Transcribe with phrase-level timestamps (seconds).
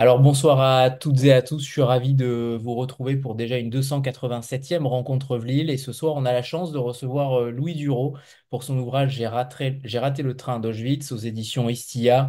[0.00, 3.58] Alors bonsoir à toutes et à tous, je suis ravi de vous retrouver pour déjà
[3.58, 7.74] une 287e rencontre Vlil et ce soir on a la chance de recevoir euh, Louis
[7.74, 8.16] Duro
[8.48, 12.28] pour son ouvrage J'ai raté, le train d'Auschwitz aux éditions Istia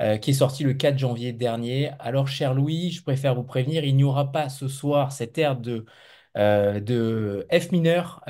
[0.00, 1.90] euh, qui est sorti le 4 janvier dernier.
[1.98, 5.56] Alors cher Louis, je préfère vous prévenir, il n'y aura pas ce soir cette ère
[5.56, 5.84] de,
[6.38, 8.22] euh, de F mineur,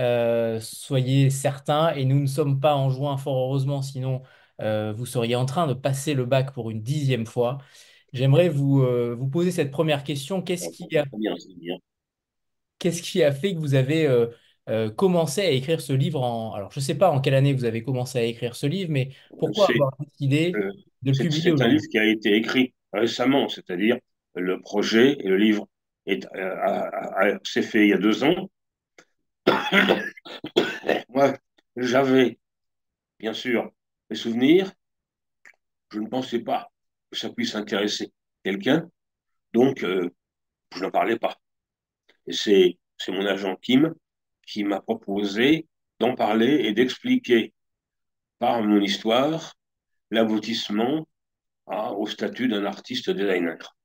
[0.61, 4.23] soyez certains et nous ne sommes pas en juin fort heureusement sinon
[4.59, 7.59] vous seriez en train de passer le bac pour une dixième fois.
[8.13, 10.43] J'aimerais vous, euh, vous poser cette première question.
[10.43, 11.05] Qu'est-ce qui a,
[12.79, 14.27] qui a fait que vous avez euh,
[14.69, 16.52] euh, commencé à écrire ce livre en...
[16.55, 18.91] Alors, je ne sais pas en quelle année vous avez commencé à écrire ce livre,
[18.91, 23.49] mais pourquoi avoir décidé de le publier c'est un livre qui a été écrit récemment,
[23.49, 23.99] c'est-à-dire
[24.35, 25.69] le projet et le livre
[27.45, 28.51] s'est fait il y a deux ans.
[31.09, 31.37] Moi,
[31.77, 32.39] j'avais
[33.19, 33.71] bien sûr
[34.09, 34.73] des souvenirs,
[35.93, 36.70] je ne pensais pas
[37.11, 38.13] que ça puisse intéresser
[38.45, 38.89] quelqu'un,
[39.53, 40.11] donc euh,
[40.75, 41.37] je n'en parlais pas.
[42.29, 43.95] C'est mon agent Kim
[44.47, 45.67] qui m'a proposé
[45.99, 47.52] d'en parler et d'expliquer
[48.39, 49.55] par mon histoire
[50.11, 51.07] l'aboutissement
[51.67, 53.77] à- au statut d'un artiste designer.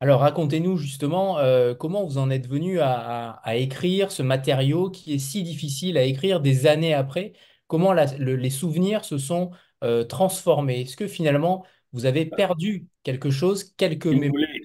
[0.00, 5.18] Alors, racontez-nous justement euh, comment vous en êtes venu à, écrire ce matériau qui est
[5.18, 7.34] si difficile à écrire des années après?
[7.68, 9.52] Comment les souvenirs se sont
[9.82, 10.82] euh, transformés?
[10.82, 14.32] Est-ce que finalement vous avez perdu quelque chose, quelques Si vous mémoires?
[14.32, 14.60] voulez,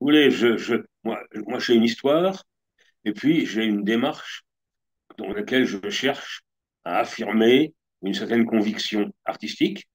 [0.00, 2.44] vous voulez, je, je, moi, moi j'ai une histoire
[3.04, 4.44] et puis j'ai une démarche
[5.18, 6.42] dans laquelle je cherche
[6.84, 9.88] à affirmer une certaine conviction artistique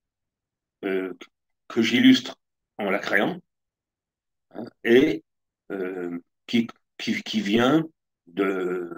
[0.85, 1.13] euh,
[1.67, 2.37] que j'illustre
[2.77, 3.39] en la créant
[4.51, 5.23] hein, et
[5.71, 6.17] euh,
[6.47, 6.67] qui,
[6.97, 7.83] qui, qui vient
[8.27, 8.89] de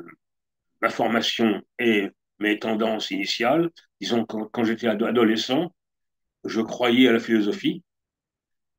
[0.81, 3.69] ma formation et mes tendances initiales.
[4.01, 5.73] Disons, quand, quand j'étais ado- adolescent,
[6.45, 7.83] je croyais à la philosophie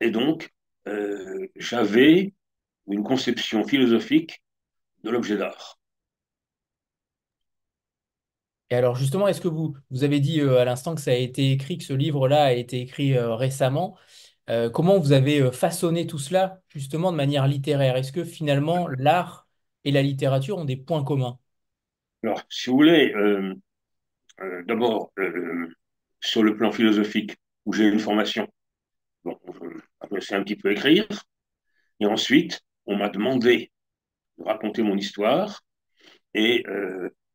[0.01, 0.51] et donc
[0.87, 2.33] euh, j'avais
[2.87, 4.43] une conception philosophique
[5.03, 5.79] de l'objet d'art.
[8.71, 11.51] Et alors justement, est-ce que vous, avez dit euh, à l'instant que ça a été
[11.51, 13.97] écrit, que ce livre-là a été écrit euh, récemment.
[14.73, 17.95] Comment vous avez façonné tout cela justement de manière littéraire?
[17.95, 19.47] Est-ce que finalement l'art
[19.83, 21.37] et la littérature ont des points communs?
[22.23, 23.53] Alors, si vous voulez, euh,
[24.41, 25.67] euh, d'abord, euh,
[26.21, 28.47] sur le plan philosophique, où j'ai une formation,
[29.25, 29.39] bon,
[30.11, 31.07] je sais un petit peu écrire,
[31.99, 33.71] et ensuite, on m'a demandé
[34.39, 35.63] de raconter mon histoire,
[36.33, 36.65] et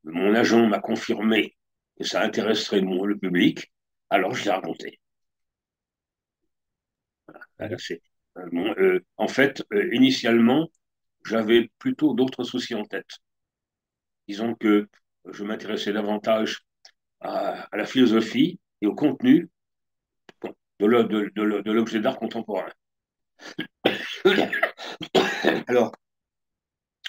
[0.05, 1.57] mon agent m'a confirmé
[1.99, 3.73] que ça intéresserait mon- le public,
[4.11, 5.01] alors je l'ai raconté.
[7.59, 8.01] Voilà, c'est,
[8.53, 8.75] bon,
[9.17, 9.63] en fait,
[9.93, 10.69] initialement,
[11.27, 13.21] j'avais plutôt d'autres soucis en tête.
[14.29, 14.89] Disons que
[15.31, 16.65] je m'intéressais davantage
[17.21, 19.49] à, la philosophie et au contenu
[20.79, 22.71] de l'objet d'art contemporain.
[25.67, 25.93] Alors,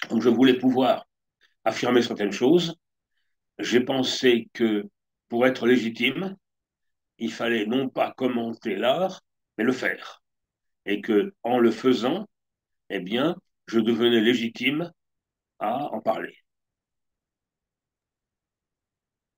[0.09, 1.07] comme je voulais pouvoir
[1.63, 2.75] affirmer certaines choses,
[3.59, 4.83] j'ai pensé que
[5.29, 6.35] pour être légitime,
[7.17, 9.21] il fallait non pas commenter l'art,
[9.57, 10.21] mais le faire.
[10.85, 12.27] Et que en le faisant,
[12.89, 13.35] eh bien,
[13.67, 14.91] je devenais légitime
[15.59, 16.37] à en parler.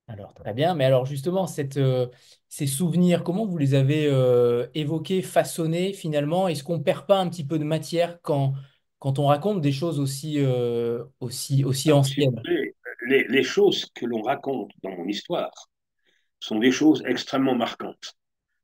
[0.07, 2.07] Alors très bien, mais alors justement, cette, euh,
[2.47, 6.47] ces souvenirs, comment vous les avez euh, évoqués, façonnés finalement?
[6.47, 8.53] Est-ce qu'on perd pas un petit peu de matière quand,
[9.00, 12.41] quand on raconte des choses aussi, euh, aussi, aussi anciennes?
[13.07, 15.51] les, les choses que l'on raconte dans mon histoire
[16.40, 18.16] sont des choses extrêmement marquantes.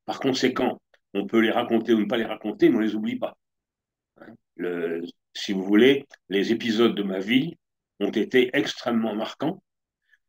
[0.06, 0.82] Par conséquent,
[1.14, 3.36] on peut les raconter ou ne pas les raconter, mais on ne les oublie pas.
[4.56, 5.04] Le,
[5.34, 7.58] si vous voulez, les épisodes de ma vie
[8.00, 9.64] ont été extrêmement marquants,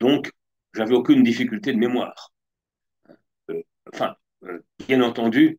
[0.01, 0.31] donc
[0.75, 2.33] j'avais aucune difficulté de mémoire.
[3.51, 3.63] Euh,
[3.93, 5.59] enfin, euh, bien entendu,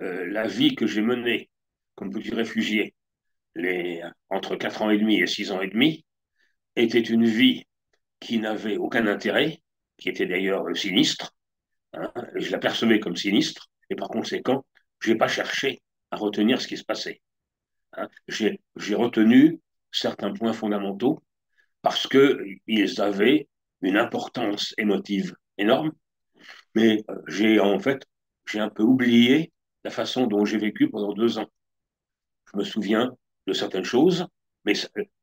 [0.00, 1.50] euh, la vie que j'ai menée
[1.94, 2.94] comme petit réfugié
[4.28, 6.04] entre 4 ans et demi et 6 ans et demi
[6.76, 7.64] était une vie
[8.20, 9.62] qui n'avait aucun intérêt,
[9.96, 11.34] qui était d'ailleurs sinistre,
[11.94, 14.66] hein, je l'apercevais comme sinistre, et par conséquent,
[15.00, 17.22] je n'ai pas cherché à retenir ce qui se passait.
[17.94, 18.08] Hein.
[18.28, 19.58] J'ai retenu
[19.90, 21.22] certains points fondamentaux
[21.80, 23.48] parce qu'ils avaient
[23.82, 25.92] une importance émotive énorme,
[26.74, 28.04] mais euh, j'ai en fait,
[28.46, 29.52] j'ai un peu oublié
[29.84, 31.48] la façon dont j'ai vécu pendant deux ans.
[32.52, 34.26] Je me souviens de certaines choses,
[34.64, 34.72] mais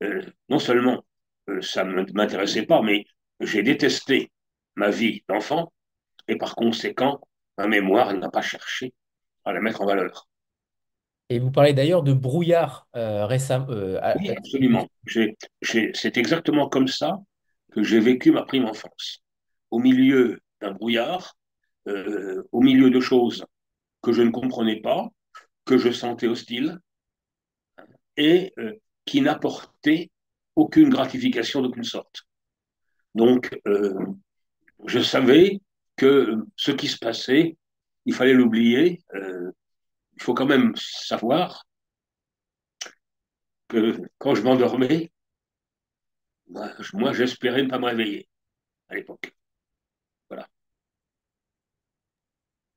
[0.04, 1.04] euh, non seulement
[1.50, 3.06] euh, ça ne m'intéressait pas, mais
[3.42, 4.32] j'ai détesté
[4.76, 5.74] ma vie d'enfant
[6.28, 7.22] et par conséquent,
[7.58, 8.94] ma mémoire n'a pas cherché
[9.46, 10.28] à la mettre en valeur.
[11.30, 13.68] Et vous parlez d'ailleurs de brouillard euh, récemment.
[13.70, 14.88] euh, Oui, absolument.
[15.62, 17.18] C'est exactement comme ça
[17.74, 19.24] que j'ai vécu ma prime enfance.
[19.72, 21.36] Au milieu d'un brouillard,
[21.88, 23.46] euh, au milieu de choses
[24.02, 25.10] que je ne comprenais pas,
[25.66, 26.80] que je sentais hostile
[28.16, 28.74] et euh,
[29.06, 30.12] qui n'apportait
[30.56, 32.24] aucune gratification d'aucune sorte.
[33.16, 33.94] Donc, euh,
[34.86, 35.60] je savais
[35.96, 37.58] que ce qui se passait,
[38.06, 39.02] il fallait l'oublier.
[39.14, 41.66] Il faut quand même savoir
[43.68, 45.13] que quand je m'endormais,
[46.48, 48.28] moi, j'espérais ne pas me réveiller
[48.90, 49.36] à l'époque.
[50.30, 50.48] Voilà.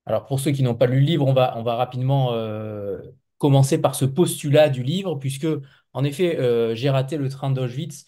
[0.06, 3.00] Alors, pour ceux qui n'ont pas lu le livre, on va, rapidement euh,
[3.38, 5.48] commencer par ce postulat du livre, puisque,
[5.92, 8.06] en effet, euh, J'ai raté le train d'Auschwitz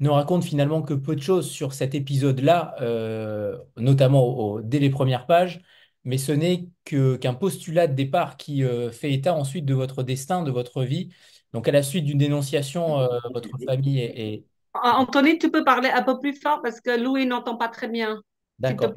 [0.00, 5.26] ne raconte finalement que peu de choses sur cet épisode-là, euh, notamment dès les premières
[5.26, 5.60] pages,
[6.04, 8.62] mais ce n'est qu'un postulat de départ qui
[8.92, 11.10] fait état ensuite de votre destin, de votre vie.
[11.52, 14.44] Donc, à la suite d'une dénonciation, votre famille est,
[14.74, 18.22] Anthony, tu peux parler un peu plus fort parce que Louis n'entend pas très bien.
[18.58, 18.92] D'accord,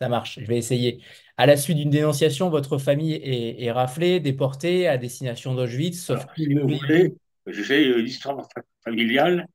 [0.00, 1.02] ça marche, je vais essayer.
[1.36, 7.12] À la suite d'une dénonciation, votre famille est, raflée, déportée à destination d'Auschwitz, sauf que...
[7.46, 8.48] J'ai une histoire
[8.84, 9.48] familiale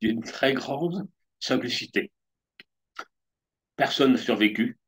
[0.00, 1.06] d'une très grande
[1.40, 2.10] simplicité.
[3.76, 4.78] Personne n'a survécu,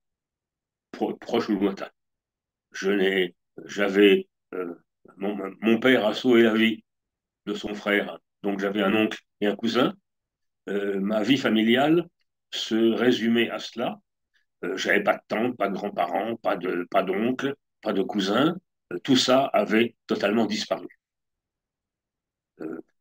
[1.21, 1.91] proche ou lointain.
[2.73, 3.35] Je n'ai,
[3.65, 4.75] j'avais, euh,
[5.17, 6.85] mon, mon, père a sauvé la vie
[7.47, 9.95] de son frère, donc j'avais un oncle et un cousin.
[10.69, 12.09] Euh, ma vie familiale
[12.51, 14.01] se résumait à cela.
[14.65, 18.57] Euh, j'avais pas de tante, pas de grands-parents, pas de pas d'oncle, pas de cousins.
[18.93, 20.89] Euh, tout ça avait totalement disparu.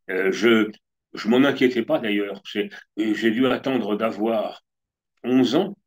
[0.07, 0.71] je
[1.13, 2.41] je m'en inquiétais pas d'ailleurs.
[2.45, 4.63] J'ai dû attendre d'avoir
[5.23, 5.77] 11 ans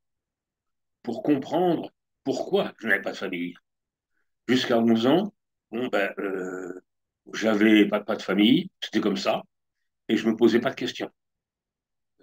[1.03, 1.91] pour comprendre
[2.25, 3.55] pourquoi je n'avais pas de famille.
[4.49, 5.35] Jusqu'à 11 ans,
[5.73, 6.15] ben,
[7.35, 9.43] j'avais pas, pas de famille, c'était comme ça,
[10.09, 11.11] et je me posais pas de questions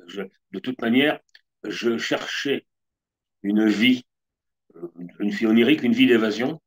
[0.07, 1.19] de toute manière,
[1.63, 2.65] je cherchais
[3.43, 4.05] une vie,
[5.19, 6.61] une vie onirique, une vie d'évasion.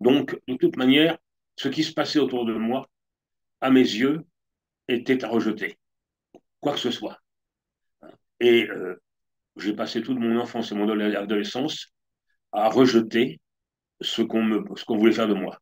[0.00, 1.18] Donc, de toute manière,
[1.56, 2.88] ce qui se passait autour de moi,
[3.60, 4.24] à mes yeux,
[4.88, 5.78] était à rejeter,
[6.60, 7.18] quoi que ce soit.
[8.40, 9.00] Et euh,
[9.56, 11.92] j'ai passé toute mon enfance et mon adolescence
[12.52, 13.40] à rejeter
[14.00, 15.58] ce qu'on me, ce qu'on voulait faire de moi.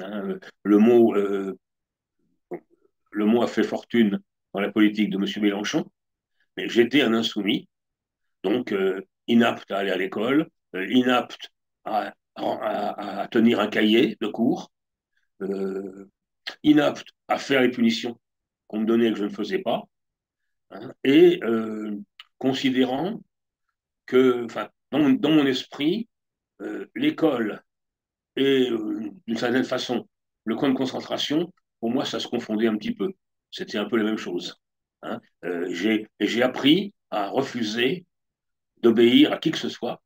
[0.00, 1.56] Hein, le mot, euh,
[3.10, 4.18] le mot a fait fortune
[4.52, 5.42] dans la politique de M.
[5.42, 5.90] Mélenchon,
[6.56, 7.68] mais j'étais un insoumis,
[8.42, 11.50] donc euh, inapte à aller à l'école, euh, inapte
[11.84, 12.14] à,
[13.30, 14.72] tenir un cahier de cours,
[15.42, 16.10] euh,
[16.62, 18.18] inapte à faire les punitions
[18.66, 19.84] qu'on me donnait et que je ne faisais pas,
[20.70, 21.40] hein, et
[22.38, 23.20] considérant
[24.06, 24.46] que,
[24.90, 26.08] dans, dans, mon esprit,
[26.94, 27.62] l'école
[28.36, 28.68] et
[29.26, 30.08] d'une certaine façon
[30.44, 33.12] le camp de concentration, pour moi, ça se confondait un petit peu.
[33.50, 34.60] C'était un peu la même chose.
[35.04, 35.20] Hein.
[35.44, 35.68] Euh,
[36.20, 38.04] j'ai appris à refuser
[38.82, 40.02] d'obéir à qui que ce soit.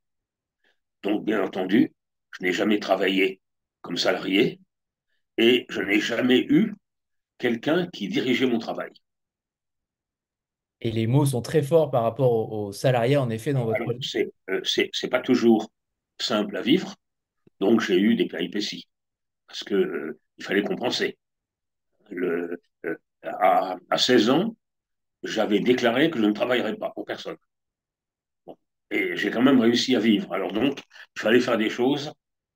[1.02, 1.92] Donc, bien entendu,
[2.32, 3.40] je n'ai jamais travaillé
[3.80, 4.60] comme salarié
[5.36, 6.74] et je n'ai jamais eu
[7.38, 8.92] quelqu'un qui dirigeait mon travail.
[10.80, 13.82] Et les mots sont très forts par rapport aux, salariés, en effet, dans votre...
[14.50, 15.70] Euh, c'est c'est pas toujours
[16.20, 16.94] simple à vivre,
[17.60, 18.88] donc j'ai eu des péripéties,
[19.46, 21.16] parce que euh, il fallait compenser.
[22.10, 22.60] Le,
[23.22, 24.56] à, à 16 ans,
[25.22, 27.36] j'avais déclaré que je ne travaillerais pas pour personne.
[28.90, 30.32] Et j'ai quand même réussi à vivre.
[30.32, 30.80] Alors donc,
[31.16, 32.12] il fallait faire des choses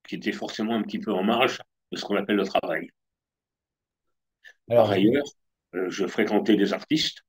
[0.06, 1.58] qui étaient forcément un petit peu en marge
[1.90, 2.90] de ce qu'on appelle le travail.
[4.66, 5.24] Par ailleurs,
[5.74, 7.22] euh, je fréquentais des artistes,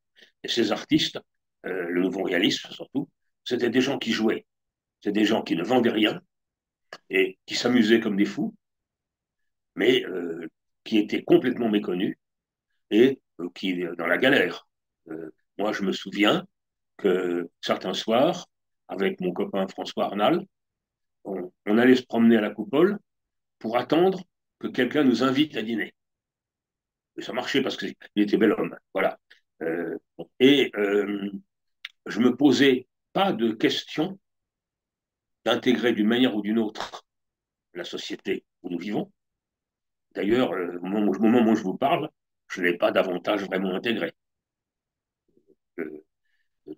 [0.44, 1.20] et ces artistes,
[1.66, 3.10] euh, le nouveau réalisme surtout,
[3.44, 4.46] c'était des gens qui jouaient.
[5.02, 6.22] C'était des gens qui ne vendaient rien
[7.10, 8.56] et qui s'amusaient comme des fous,
[9.76, 10.48] mais euh,
[10.84, 12.18] qui étaient complètement méconnus
[12.92, 13.20] et
[13.56, 14.68] qui, dans la galère,
[15.58, 16.46] moi, je me souviens
[16.98, 18.48] que certains soirs,
[18.88, 20.46] avec mon copain François Arnal,
[21.26, 23.00] on, allait se promener à la coupole
[23.60, 24.24] pour attendre
[24.60, 25.94] que quelqu'un nous invite à dîner.
[27.18, 28.76] Et ça marchait parce qu'il était bel homme.
[28.94, 29.20] Voilà.
[29.62, 29.98] Euh,
[30.40, 31.32] et euh,
[32.06, 34.20] je me posais pas de question
[35.46, 37.06] d'intégrer d'une manière ou d'une autre
[37.74, 39.12] la société où nous vivons.
[40.14, 42.10] D'ailleurs, au moment où je vous parle,
[42.48, 44.14] je n'ai pas davantage vraiment intégré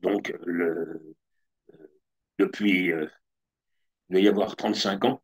[0.01, 1.15] donc, le,
[2.39, 3.07] depuis, euh,
[4.09, 5.23] il doit y avoir 35 ans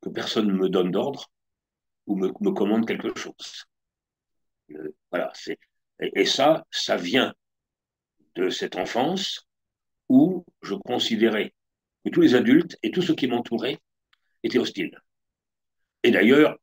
[0.00, 1.30] que personne ne me donne d'ordre
[2.06, 3.64] ou me, me, commande quelque chose.
[4.70, 5.58] Euh, voilà, c'est,
[6.00, 7.34] et, ça, ça vient
[8.34, 9.46] de cette enfance
[10.08, 11.54] où je considérais
[12.04, 13.78] que tous les adultes et tous ceux qui m'entouraient
[14.42, 14.98] étaient hostiles.
[16.02, 16.58] Et d'ailleurs,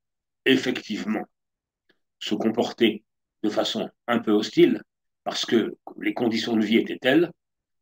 [0.46, 1.26] effectivement,
[2.20, 3.04] se comporter
[3.42, 4.82] de façon un peu hostile
[5.24, 7.32] parce que les conditions de vie étaient telles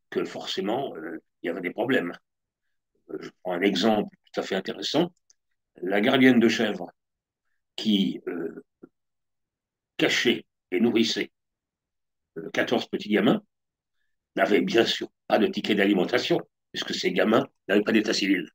[0.10, 2.14] que forcément, euh, il y avait des problèmes.
[3.12, 5.12] Euh, je prends un exemple tout à fait intéressant.
[5.82, 6.92] La gardienne de chèvre
[7.76, 8.64] qui euh,
[9.98, 11.32] cachait et nourrissait
[12.54, 13.42] 14 petits gamins
[14.36, 16.40] n'avaient bien sûr pas de ticket d'alimentation,
[16.72, 18.48] puisque ces gamins n'avaient pas d'état civil.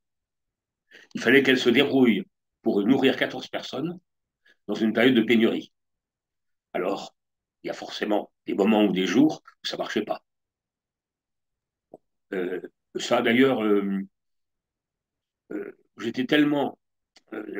[1.13, 2.23] Il fallait qu'elle se débrouille
[2.61, 3.99] pour nourrir 14 personnes
[4.67, 5.71] dans une période de pénurie.
[6.73, 7.15] Alors,
[7.63, 10.21] il y a forcément des moments ou des jours où ça ne marchait pas.
[12.33, 12.61] Euh,
[12.95, 14.01] ça, d'ailleurs, euh,
[15.51, 16.77] euh, j'étais tellement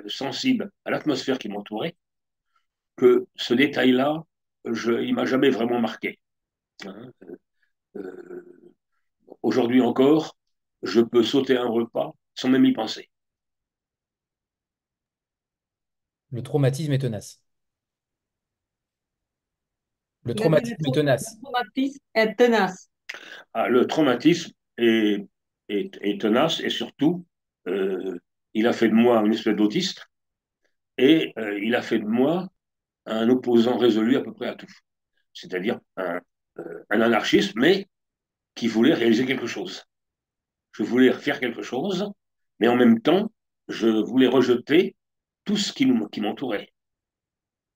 [0.07, 1.97] sensible à l'atmosphère qui m'entourait
[2.95, 4.23] que ce détail-là,
[4.65, 6.19] il m'a jamais vraiment marqué.
[6.85, 7.11] Hein.
[9.41, 10.37] Aujourd'hui encore,
[10.81, 13.09] je peux sauter un repas sans même y penser.
[16.31, 17.44] Le traumatisme est tenace.
[20.25, 21.35] Le traumatisme est tenace.
[21.35, 22.89] Le traumatisme est tenace.
[23.53, 25.27] Ah, le traumatisme est,
[26.19, 27.25] tenace et surtout,
[27.67, 28.19] euh,
[28.53, 30.05] il a fait de moi une espèce d'autiste
[30.97, 32.49] et euh, il a fait de moi
[33.05, 34.71] un opposant résolu à peu près à tout.
[35.33, 36.19] C'est-à-dire un,
[36.59, 37.87] euh, un anarchiste, mais
[38.55, 39.83] qui voulait réaliser quelque chose.
[40.71, 42.09] Je voulais faire quelque chose,
[42.59, 43.31] mais en même temps,
[43.67, 44.95] je voulais rejeter
[45.43, 46.69] tout ce qui, qui m'entourait.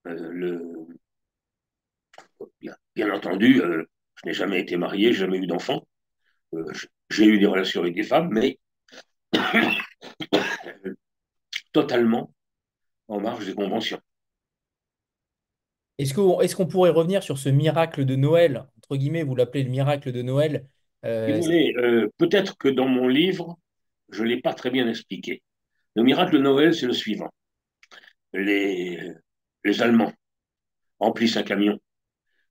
[0.08, 0.74] Euh, le...
[2.96, 3.84] bien, entendu, euh,
[4.16, 5.88] je n'ai jamais été marié, jamais eu d'enfant.
[6.54, 6.66] Euh,
[7.10, 8.60] j'ai eu des relations avec des femmes, mais
[11.74, 12.34] totalement
[13.08, 14.00] en marge des conventions.
[15.98, 19.70] Est-ce qu'on est pourrait revenir sur ce miracle de Noël Entre guillemets, vous l'appelez le
[19.70, 20.66] miracle de Noël.
[21.02, 23.58] Peut-être que dans mon livre,
[24.10, 25.44] je ne l'ai pas très bien expliqué.
[25.96, 27.30] Le miracle de Noël, c'est le suivant
[28.34, 29.14] les,
[29.64, 30.14] les Allemands
[31.00, 31.80] remplissent un camion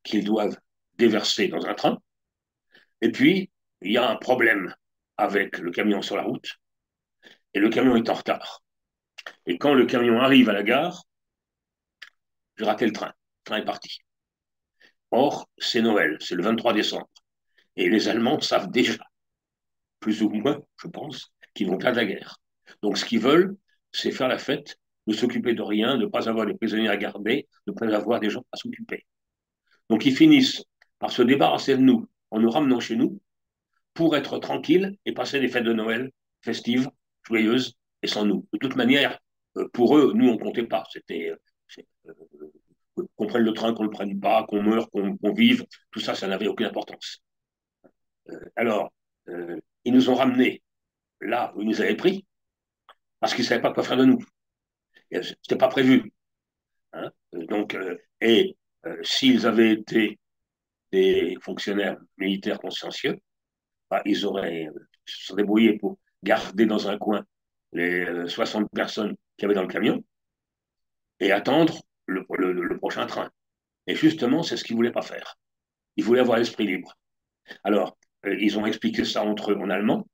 [0.03, 0.59] qu'ils doivent
[0.95, 1.99] déverser dans un train.
[3.01, 3.51] Et puis,
[3.83, 4.75] il y a un problème
[5.17, 6.59] avec le camion sur la route
[7.55, 8.63] et le camion est en retard.
[9.47, 11.05] Et quand le camion arrive à la gare,
[12.57, 13.09] j'ai raté le train.
[13.09, 13.99] Le train est parti.
[15.11, 17.09] Or, c'est Noël, c'est le 23 décembre.
[17.77, 18.99] Et les Allemands savent déjà,
[20.01, 22.37] plus ou moins, je pense, qu'ils vont perdre la guerre.
[22.83, 23.57] Donc, ce qu'ils veulent,
[23.93, 24.79] c'est faire la fête
[25.09, 28.29] ne s'occuper de rien, ne pas avoir des prisonniers à garder, ne pas avoir des
[28.29, 29.07] gens à s'occuper.
[29.89, 30.65] Donc ils finissent
[30.99, 33.21] par se débarrasser de nous en nous ramenant chez nous
[33.95, 36.89] pour être tranquilles et passer des fêtes de Noël festives,
[37.25, 38.47] joyeuses et sans nous.
[38.53, 39.19] De toute manière,
[39.57, 40.85] euh, pour eux, nous, on comptait pas.
[40.91, 42.13] C'était euh,
[42.99, 46.01] euh, qu'on prenne le train, qu'on ne le prenne pas, qu'on meure, qu'on vive, tout
[46.01, 47.23] ça, ça n'avait aucune importance.
[48.57, 48.93] alors,
[49.85, 50.63] ils nous ont ramenés
[51.21, 52.27] là où ils nous avaient pris,
[53.21, 54.19] parce qu'ils ne savaient pas quoi faire de nous.
[55.13, 56.13] C'était pas prévu.
[56.93, 57.11] Hein.
[57.33, 57.77] Donc,
[58.21, 60.19] et euh, s'ils avaient été
[60.93, 63.19] des fonctionnaires militaires consciencieux,
[63.91, 67.25] bah, ils auraient euh, se débrouillé pour garder dans un coin
[67.73, 70.03] les 60 personnes qui avaient dans le camion
[71.21, 73.31] et attendre le, le prochain train.
[73.87, 75.39] Et justement, c'est ce qu'ils voulaient pas faire.
[75.97, 76.97] Ils voulaient avoir l'esprit libre.
[77.65, 80.07] Alors, ils ont expliqué ça entre eux en allemand,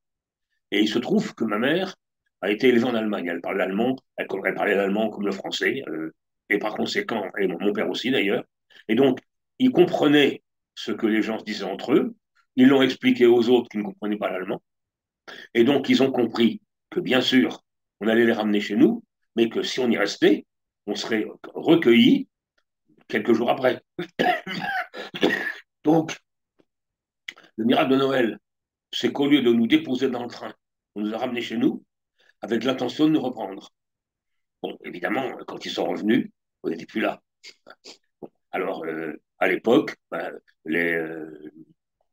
[0.71, 1.95] et il se trouve que ma mère
[2.41, 3.27] a été élevée en Allemagne.
[3.29, 6.13] Elle parle l'allemand, elle, parlait l'allemand comme le français, euh,
[6.51, 8.45] et par conséquent, et mon, père aussi d'ailleurs.
[8.89, 9.21] Et donc,
[9.59, 10.43] ils comprenaient
[10.75, 12.15] ce que les gens se disaient entre eux,
[12.57, 14.63] ils l'ont expliqué aux autres qui ne comprenaient pas l'allemand,
[15.55, 17.63] et donc ils ont compris que bien sûr,
[18.01, 19.05] on allait les ramener chez nous,
[19.37, 20.47] mais que si on y restait,
[20.87, 22.29] on serait recueillis
[23.09, 23.83] quelques jours après.
[25.85, 26.17] donc,
[27.57, 28.39] le miracle de Noël,
[28.93, 30.55] c'est qu'au lieu de nous déposer dans le train,
[30.95, 31.85] on nous a ramenés chez nous,
[32.41, 33.71] avec l'intention de nous reprendre.
[34.63, 36.31] Bon, évidemment, quand ils sont revenus,
[36.63, 37.23] on n'était plus là.
[38.55, 40.33] Alors, euh, à l'époque, ben,
[40.69, 41.51] euh,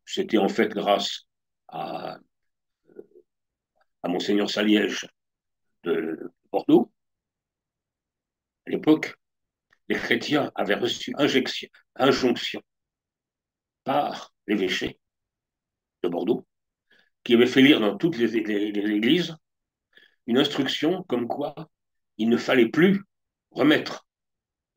[0.05, 1.27] c'était en fait grâce
[1.67, 2.17] à,
[4.01, 5.07] à Monseigneur Saliège
[5.83, 6.91] de Bordeaux.
[8.65, 9.15] À l'époque,
[9.88, 12.63] les chrétiens avaient reçu injection, injonction
[13.83, 15.00] par l'évêché
[16.01, 16.48] de Bordeaux,
[17.24, 19.36] qui avait fait lire dans toutes les églises
[20.25, 21.69] une instruction comme quoi
[22.17, 23.03] il ne fallait plus
[23.51, 24.07] remettre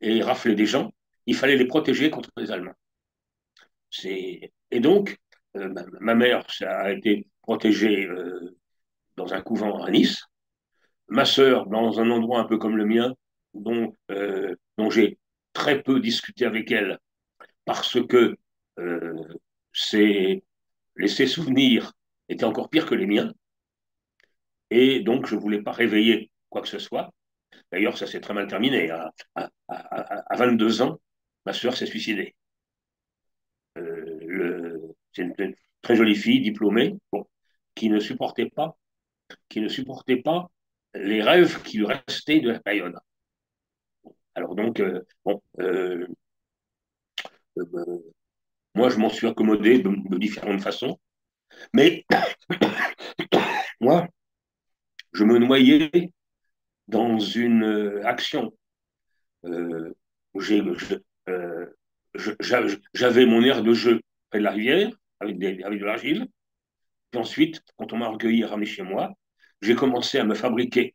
[0.03, 0.93] et rafler des gens,
[1.27, 2.75] il fallait les protéger contre les Allemands.
[4.05, 5.17] Et donc,
[5.57, 8.59] euh, ma, mère a été protégée euh,
[9.17, 10.25] dans un couvent à Nice,
[11.09, 13.15] ma sœur dans un endroit un peu comme le mien,
[13.55, 15.19] dont, euh, dont j'ai
[15.53, 16.99] très peu discuté avec elle,
[17.65, 18.37] parce que
[19.73, 20.43] ses,
[21.07, 21.93] ses souvenirs
[22.29, 23.33] étaient encore pires que les miens.
[24.71, 27.13] Et donc, je ne voulais pas réveiller quoi que ce soit.
[27.71, 28.91] D'ailleurs, ça s'est très mal terminé.
[28.91, 29.13] À,
[30.37, 30.99] 22 ans,
[31.47, 32.35] ma soeur s'est suicidée.
[33.79, 36.97] Euh, c'est une, très jolie fille, diplômée,
[37.75, 38.77] qui ne supportait pas,
[39.49, 40.51] qui ne supportait pas
[40.95, 42.97] les rêves qui lui restaient de la période.
[44.35, 44.83] Alors donc,
[45.25, 45.43] bon,
[48.75, 50.99] moi, je m'en suis accommodé de, différentes façons,
[51.73, 52.05] mais
[53.81, 54.09] moi,
[55.13, 56.13] je me noyais
[56.89, 58.53] dans une action.
[62.93, 64.01] J'avais mon air de jeu
[64.31, 64.91] près de la rivière,
[65.21, 66.29] avec, avec de l'argile.
[67.11, 69.13] Puis ensuite, quand on m'a recueilli et ramené chez moi,
[69.63, 70.95] j'ai commencé à me fabriquer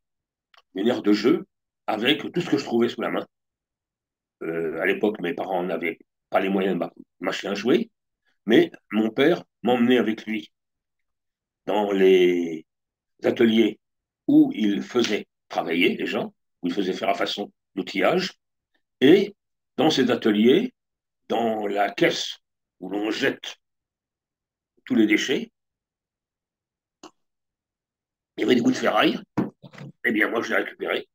[0.75, 1.45] une aire de jeu
[1.88, 3.25] avec tout ce que je trouvais sous la main.
[4.43, 5.98] Euh, à l'époque, mes parents n'avaient
[6.29, 6.86] pas les moyens de
[7.19, 7.89] m'acheter un jouet,
[8.45, 10.51] mais mon père m'emmenait avec lui
[11.65, 12.65] dans les
[13.24, 13.79] ateliers
[14.27, 18.33] où il faisait travailler les gens, où il faisait faire à façon d'outillage,
[19.01, 19.36] et
[19.79, 20.74] dans ces ateliers,
[21.29, 22.39] dans la caisse
[22.81, 23.55] où l'on jette
[24.83, 25.53] tous les déchets,
[28.36, 29.17] il y avait des bouts de ferraille.
[30.03, 31.07] Eh bien, moi, je l'ai récupéré.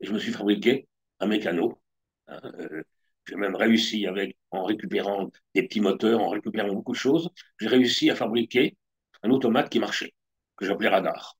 [0.00, 0.88] Et je me suis fabriqué
[1.20, 1.80] un mécano.
[2.26, 2.82] Hein, euh,
[3.28, 7.30] j'ai même réussi, avec, en récupérant des petits moteurs, en récupérant beaucoup de choses,
[7.60, 8.76] j'ai réussi à fabriquer
[9.22, 10.14] un automate qui marchait,
[10.56, 11.36] que j'appelais radar.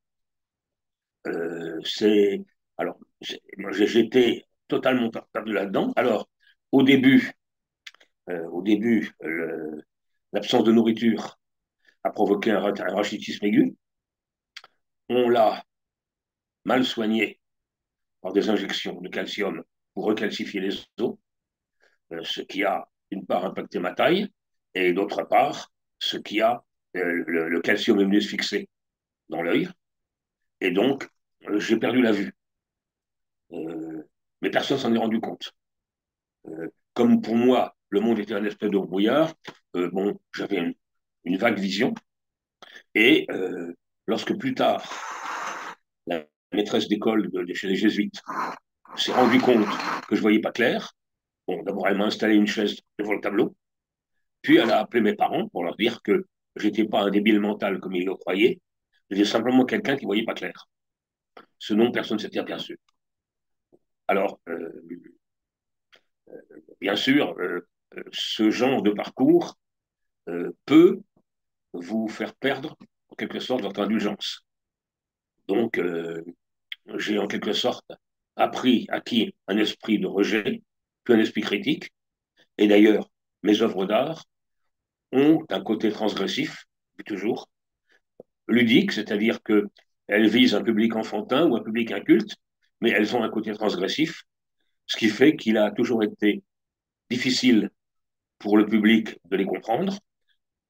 [1.26, 2.44] Euh, c'est
[2.76, 2.96] alors
[3.72, 5.92] j'étais totalement perdu là-dedans.
[5.96, 6.28] Alors
[6.72, 7.32] au début,
[8.30, 9.12] euh, au début,
[10.32, 11.38] l'absence de nourriture
[12.04, 13.76] a provoqué un, rachitisme aigu.
[15.08, 15.62] On l'a
[16.64, 17.40] mal soigné
[18.20, 21.16] par des injections de calcium pour recalcifier les os,
[22.12, 24.28] euh, ce qui a d'une part impacté ma taille
[24.74, 26.64] et d'autre part ce qui a
[26.96, 28.68] euh, le, calcium est fixer
[29.28, 29.68] dans l'œil
[30.60, 31.08] et donc
[31.58, 32.32] j'ai perdu la vue.
[34.44, 35.52] Mais personne s'en est rendu compte.
[36.92, 39.32] comme pour moi, le monde était un espèce de brouillard,
[39.72, 40.74] bon, j'avais
[41.24, 41.94] une, vague vision.
[42.94, 43.26] Et
[44.06, 44.84] lorsque plus tard,
[46.06, 48.20] la maîtresse d'école de, chez les jésuites
[48.96, 49.66] s'est rendue compte
[50.08, 50.92] que je voyais pas clair.
[51.48, 53.56] Bon, d'abord, elle m'a installé une chaise devant le tableau.
[54.42, 56.26] Puis, elle a appelé mes parents pour leur dire que
[56.56, 58.60] j'étais pas un débile mental comme ils le croyaient.
[59.08, 60.68] J'étais simplement quelqu'un qui voyait pas clair.
[61.58, 62.78] Ce nom, personne ne s'était aperçu.
[64.08, 64.70] Alors, euh,
[66.28, 66.32] euh,
[66.80, 67.66] bien sûr, euh,
[68.12, 69.56] ce genre de parcours
[70.64, 71.00] peut
[71.74, 72.76] vous faire perdre,
[73.10, 74.40] en quelque sorte, votre indulgence.
[75.48, 75.78] Donc,
[76.96, 77.84] j'ai en quelque sorte
[78.36, 80.62] appris, acquis un esprit de rejet,
[81.04, 81.92] puis un esprit critique.
[82.56, 83.10] Et d'ailleurs,
[83.42, 84.24] mes œuvres d'art
[85.12, 86.64] ont un côté transgressif,
[87.04, 87.50] toujours,
[88.48, 92.34] ludique, c'est-à-dire qu'elles visent un public enfantin ou un public inculte,
[92.84, 94.24] mais elles ont un côté transgressif,
[94.84, 96.44] ce qui fait qu'il a toujours été
[97.08, 97.70] difficile
[98.38, 99.98] pour le public de les comprendre,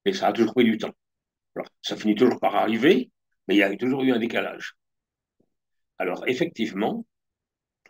[0.05, 0.95] et ça a toujours pris du temps.
[1.57, 3.11] Alors, ça finit toujours par arriver,
[3.49, 4.75] mais il y a toujours eu un décalage.
[5.99, 7.05] Alors, effectivement,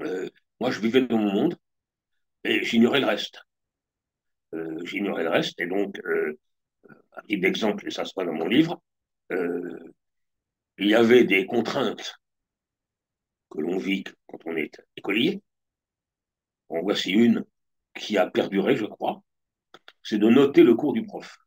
[0.01, 1.57] euh, moi, je vivais dans mon monde
[2.45, 3.43] et j'ignorais le reste.
[4.55, 6.39] Euh, j'ignorais le reste, et donc, euh,
[6.89, 8.83] un petit exemple, et ça se passe dans mon livre,
[10.79, 12.19] il y avait des contraintes
[13.55, 15.43] que l'on vit quand on est écolier.
[16.69, 17.45] En voici une
[17.95, 19.23] qui a perduré, je crois,
[20.03, 21.39] c'est de noter le cours du prof.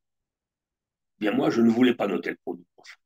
[1.19, 2.97] Bien moi, je ne voulais pas noter le cours du prof.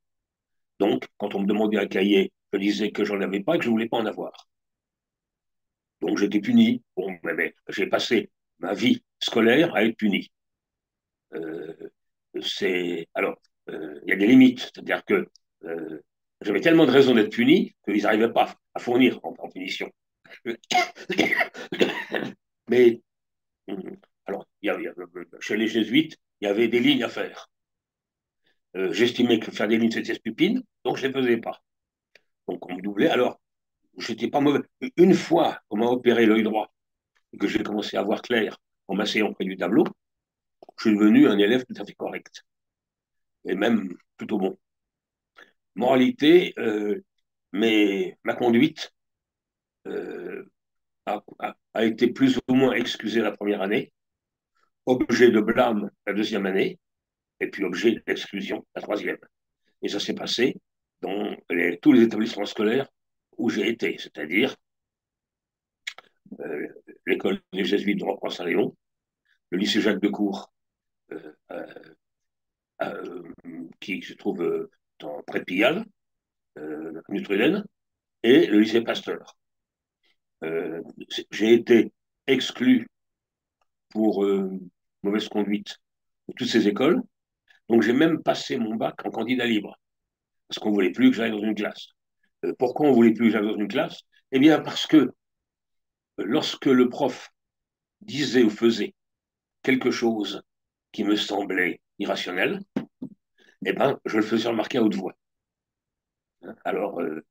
[0.79, 3.63] Donc, quand on me demandait un cahier, je disais que j'en avais pas et que
[3.63, 4.47] je ne voulais pas en avoir.
[6.01, 6.83] Donc j'étais puni.
[6.95, 7.17] Bon,
[7.69, 10.31] j'ai passé ma vie scolaire à être puni.
[11.33, 11.73] Euh,
[12.41, 15.27] c'est alors euh, il y a des limites, c'est-à-dire que
[15.63, 16.01] euh,
[16.41, 19.89] j'avais tellement de raisons d'être puni qu'ils n'arrivaient pas à fournir en, punition.
[22.69, 23.01] Mais
[24.25, 24.47] alors,
[25.39, 27.49] chez les jésuites, il y avait des lignes à faire.
[28.73, 31.61] J'estimais que faire des lignes, c'était stupide, donc je ne les faisais pas.
[32.47, 33.09] Donc on me doublait.
[33.09, 33.39] Alors,
[33.97, 34.61] j'étais pas mauvais.
[34.97, 36.73] Une fois qu'on m'a opéré l'œil droit
[37.33, 39.85] et que j'ai commencé à voir clair en m'asseyant près du tableau,
[40.77, 42.43] je suis devenu un élève tout à fait correct
[43.45, 44.57] et même plutôt bon.
[45.75, 47.01] Moralité, euh,
[47.53, 48.93] mais ma conduite
[49.87, 50.45] euh,
[51.05, 53.93] a, été plus ou moins excusée la première année,
[54.85, 56.79] objet de blâme la deuxième année,
[57.39, 59.17] et puis objet d'exclusion la troisième.
[59.81, 60.57] Et ça s'est passé
[61.01, 61.35] dans
[61.81, 62.87] tous les établissements scolaires
[63.37, 64.55] où j'ai été, c'est-à-dire
[66.39, 66.67] euh,
[67.07, 68.75] l'école des jésuites de Rocroi-Saint-Léon,
[69.49, 70.51] le lycée Jacques de Cour,
[73.79, 74.69] qui se trouve
[75.01, 75.85] dans, de Pigalle,
[77.09, 77.63] Nutriden,
[78.23, 79.35] et le lycée Pasteur.
[81.31, 81.91] j'ai été
[82.27, 82.87] exclu
[83.89, 84.25] pour
[85.03, 85.77] mauvaise conduite
[86.27, 87.01] de toutes ces écoles,
[87.69, 89.77] donc j'ai même passé mon bac en candidat libre,
[90.47, 91.87] parce qu'on ne voulait plus que j'aille dans une classe.
[92.45, 94.01] Euh, pourquoi on voulait plus que j'aille dans une classe?
[94.31, 95.11] Eh bien, parce que
[96.17, 97.29] lorsque le prof
[98.01, 98.93] disait ou faisait
[99.63, 100.41] quelque chose
[100.91, 102.61] qui me semblait irrationnel,
[103.65, 105.15] eh ben, je le faisais remarquer à haute voix.
[106.65, 107.23] Alors, euh,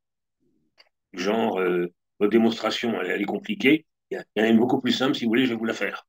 [1.13, 1.87] genre, euh,
[2.19, 3.87] votre démonstration, elle, est compliquée.
[4.11, 5.75] Il y en a une beaucoup plus simple, si vous voulez, je vais vous la
[5.75, 6.07] faire.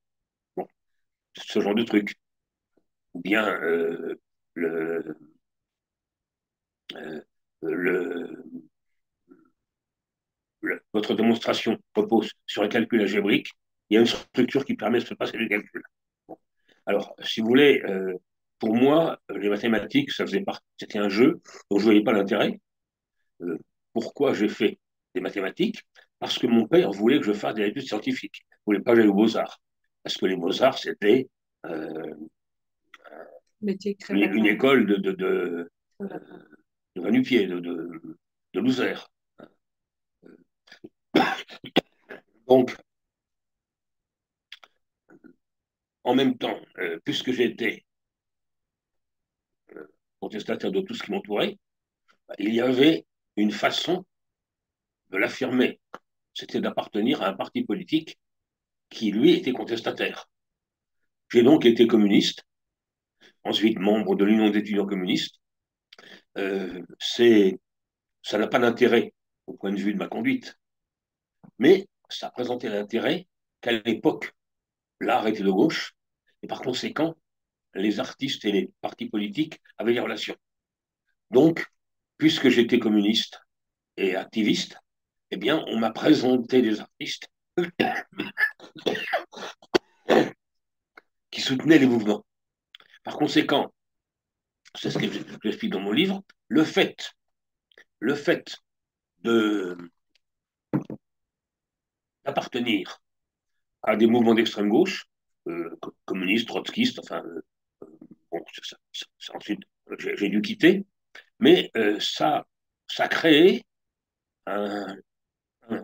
[0.58, 0.68] Bon,
[1.38, 2.16] ce genre de truc.
[3.14, 4.16] Ou bien euh,
[10.94, 13.52] votre démonstration repose sur un calcul algébrique.
[13.90, 15.84] Il y a une structure qui permet de se passer le calcul.
[16.86, 17.82] Alors, si vous voulez,
[18.62, 22.14] pour moi, les mathématiques, ça faisait partie, c'était un jeu dont je ne voyais pas
[22.14, 22.62] l'intérêt.
[23.42, 23.58] Euh,
[23.92, 24.78] pourquoi j'ai fait
[25.16, 25.82] des mathématiques?
[26.20, 28.42] Parce que mon père voulait que je fasse des études scientifiques.
[28.44, 29.60] Il ne voulait pas que j'aille aux beaux-arts.
[30.04, 31.28] Parce que les beaux-arts, c'était
[31.66, 32.14] euh,
[33.64, 37.90] une, école de, de, de, de Vanupier, de, de.
[42.48, 42.76] Donc,
[46.04, 47.86] en même temps, euh, puisque j'étais
[50.22, 51.58] contestataire de tout ce qui m'entourait,
[52.40, 53.06] il y avait
[53.36, 54.06] une façon
[55.10, 55.82] de l'affirmer.
[56.34, 58.18] C'était d'appartenir à un parti politique
[58.90, 60.30] qui, lui, était contestataire.
[61.30, 62.44] J'ai donc été communiste,
[63.44, 65.36] ensuite membre de l'Union d'étudiants communistes.
[66.38, 69.14] Euh, ça n'a pas d'intérêt
[69.48, 70.58] au point de vue de ma conduite,
[71.58, 73.28] mais ça a présenté l'intérêt
[73.60, 74.34] qu'à l'époque,
[75.00, 75.96] l'art était de gauche,
[76.44, 77.16] et par conséquent,
[77.74, 80.36] les artistes et les partis politiques avaient des relations.
[81.30, 81.66] Donc,
[82.18, 83.40] puisque j'étais communiste
[83.98, 84.78] et activiste,
[85.32, 87.28] eh bien, on m'a présenté des artistes
[91.32, 92.26] qui soutenaient les mouvements.
[93.04, 93.74] Par conséquent,
[94.76, 95.08] c'est ce que
[95.44, 97.14] j'explique dans mon livre, le fait,
[98.00, 98.56] le fait
[102.26, 103.00] d'appartenir
[103.84, 105.06] à des mouvements d'extrême gauche,
[105.48, 107.42] euh, communistes, trotskistes, enfin, euh,
[108.32, 108.44] bon,
[109.34, 109.62] ensuite,
[110.00, 110.86] j'ai dû quitter,
[111.40, 112.46] mais euh, ça,
[112.88, 113.66] ça a créé
[114.46, 114.96] un,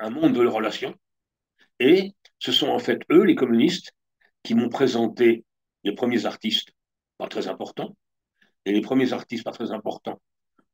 [0.10, 0.96] monde de relations.
[1.80, 3.92] Et ce sont en fait eux, les communistes,
[4.44, 5.46] qui m'ont présenté
[5.84, 6.70] les premiers artistes
[7.18, 7.96] pas très importants.
[8.66, 10.22] Et les premiers artistes pas très importants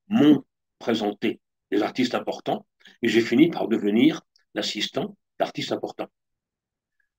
[0.08, 0.44] m'ont
[0.80, 1.40] présenté
[1.72, 2.66] des artistes importants.
[3.02, 4.22] Et j'ai fini par devenir
[4.54, 6.10] l'assistant d'artistes importants.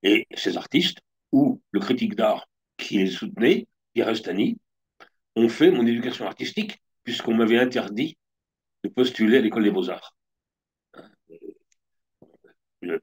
[0.02, 1.00] Et ces artistes,
[1.32, 4.58] ou le critique d'art qui les soutenait, Pierre Estany,
[5.36, 8.18] ont fait mon éducation artistique puisqu'on m'avait interdit
[8.82, 10.14] de postuler à l'école des beaux-arts.
[12.84, 12.98] Euh,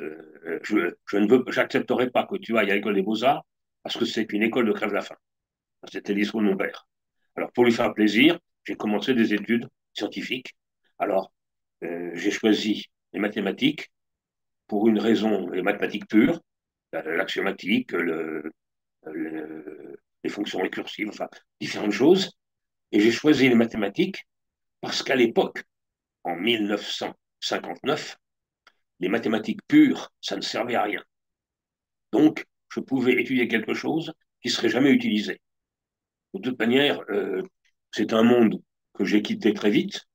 [0.00, 3.44] euh, je, ne veux, j'accepterai pas que tu ailles à l'école des beaux-arts
[3.82, 5.16] parce que c'est une école de crève la faim.
[5.90, 6.86] C'était l'histoire de mon père.
[7.36, 10.54] Alors, pour lui faire plaisir, j'ai commencé des études scientifiques.
[10.98, 11.32] Alors,
[11.82, 13.90] euh, j'ai choisi les mathématiques
[14.68, 16.40] pour une raison, les mathématiques pures,
[16.92, 18.52] l'axiomatique, le,
[20.24, 21.28] les fonctions récursives, enfin,
[21.60, 22.32] différentes choses.
[22.92, 24.26] Et j'ai choisi les mathématiques
[24.80, 25.64] parce qu'à l'époque,
[26.24, 28.18] en 1959,
[29.00, 31.02] les mathématiques pures, ça ne servait à rien.
[32.12, 35.40] Donc, je pouvais étudier quelque chose qui serait jamais utilisé.
[36.34, 37.42] De toute manière, euh,
[37.90, 38.62] c'est un monde
[38.94, 40.06] que j'ai quitté très vite,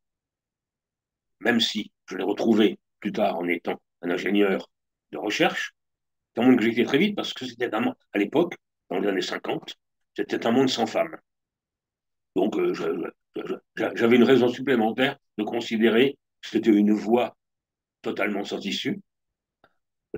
[1.39, 4.69] même si je l'ai retrouvé plus tard en étant un ingénieur
[5.11, 5.73] de recherche.
[6.33, 8.55] C'est un monde que j'ai quitté très vite parce que c'était à l'époque,
[8.89, 9.75] dans les années 50,
[10.17, 11.15] c'était un monde sans femmes.
[12.35, 12.73] Donc, euh,
[13.75, 17.37] j'avais une raison supplémentaire de considérer que c'était une voie
[18.01, 18.99] totalement sans issue.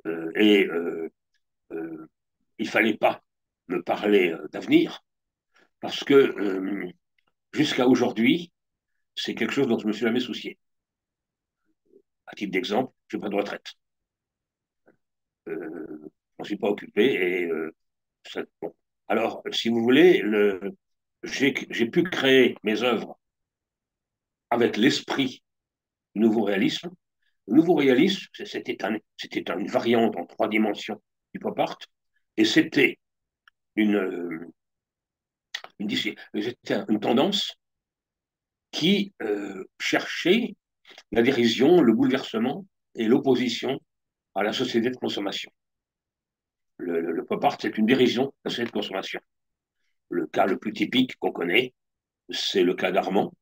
[0.06, 1.10] Euh, et euh,
[2.58, 3.22] il ne fallait pas
[3.68, 5.04] me parler d'avenir,
[5.80, 6.34] parce que
[7.52, 8.52] jusqu'à aujourd'hui,
[9.14, 10.58] c'est quelque chose dont je me suis jamais soucié.
[12.26, 13.74] À titre d'exemple, je n'ai pas de retraite.
[15.46, 17.50] je ne suis pas occupé et
[19.10, 20.76] Alors, si vous voulez, le,
[21.24, 23.18] j'ai pu créer mes œuvres
[24.50, 25.42] avec l'esprit
[26.14, 26.90] du nouveau réalisme.
[27.48, 28.98] Le nouveau réalisme, c'était un,
[29.58, 31.02] une variante en trois dimensions
[31.34, 31.76] du pop art,
[32.36, 33.00] et c'était
[33.74, 34.46] une,
[37.00, 37.56] tendance
[38.70, 40.54] qui euh, cherchait
[41.10, 43.80] la dérision, le bouleversement et l'opposition
[44.36, 45.50] à la société de consommation.
[46.80, 49.20] Le, pop art, c'est une dérision de la société de consommation.
[50.08, 51.74] Le cas le plus typique qu'on connaît,
[52.30, 53.32] c'est le cas d'Armand,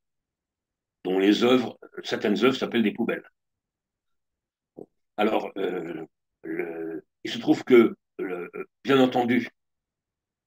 [1.05, 3.29] dont les œuvres, certaines œuvres s'appellent des poubelles.
[5.17, 6.07] Alors, euh,
[7.25, 7.97] il se trouve que,
[8.85, 9.49] bien entendu,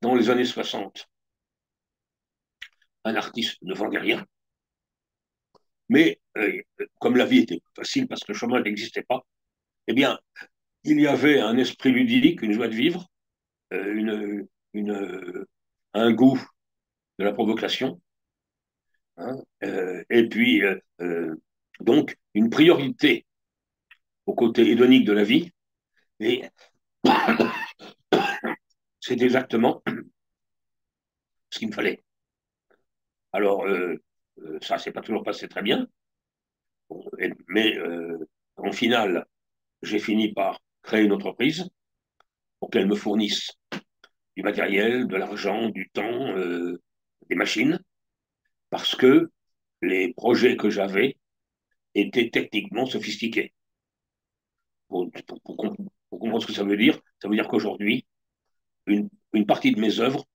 [0.02, 1.08] dans les années 60,
[3.04, 4.26] un artiste ne vendait rien,
[5.90, 6.62] mais euh,
[7.00, 9.22] comme la vie était facile parce que le chômage n'existait pas,
[9.88, 10.18] eh bien,
[10.84, 13.08] il y avait un esprit ludique, une joie de vivre,
[13.74, 15.46] euh, une, une,
[15.94, 16.42] un goût
[17.20, 18.02] de la provocation,
[19.18, 21.36] hein, euh, et puis euh,
[21.80, 23.26] donc une priorité
[24.26, 25.52] au côté hédonique de la vie.
[26.20, 26.44] Et
[29.00, 29.82] c'est exactement
[31.50, 32.04] ce qu'il me fallait.
[33.34, 33.66] Alors,
[34.62, 35.88] ça s'est pas toujours passé très bien,
[37.48, 37.78] mais
[38.58, 39.26] en finale,
[39.82, 41.70] j'ai fini par créer une entreprise
[42.60, 43.52] pour qu'elle me fournisse
[44.36, 46.82] du matériel, de l'argent, du temps, euh,
[47.30, 47.80] des machines,
[48.70, 49.30] parce que
[49.82, 51.18] les projets que j'avais
[51.96, 53.54] étaient techniquement sophistiqués.
[54.88, 55.10] Pour,
[55.44, 58.06] comprendre ce que ça veut dire, ça veut dire qu'aujourd'hui,
[58.86, 60.26] une, une partie de mes œuvres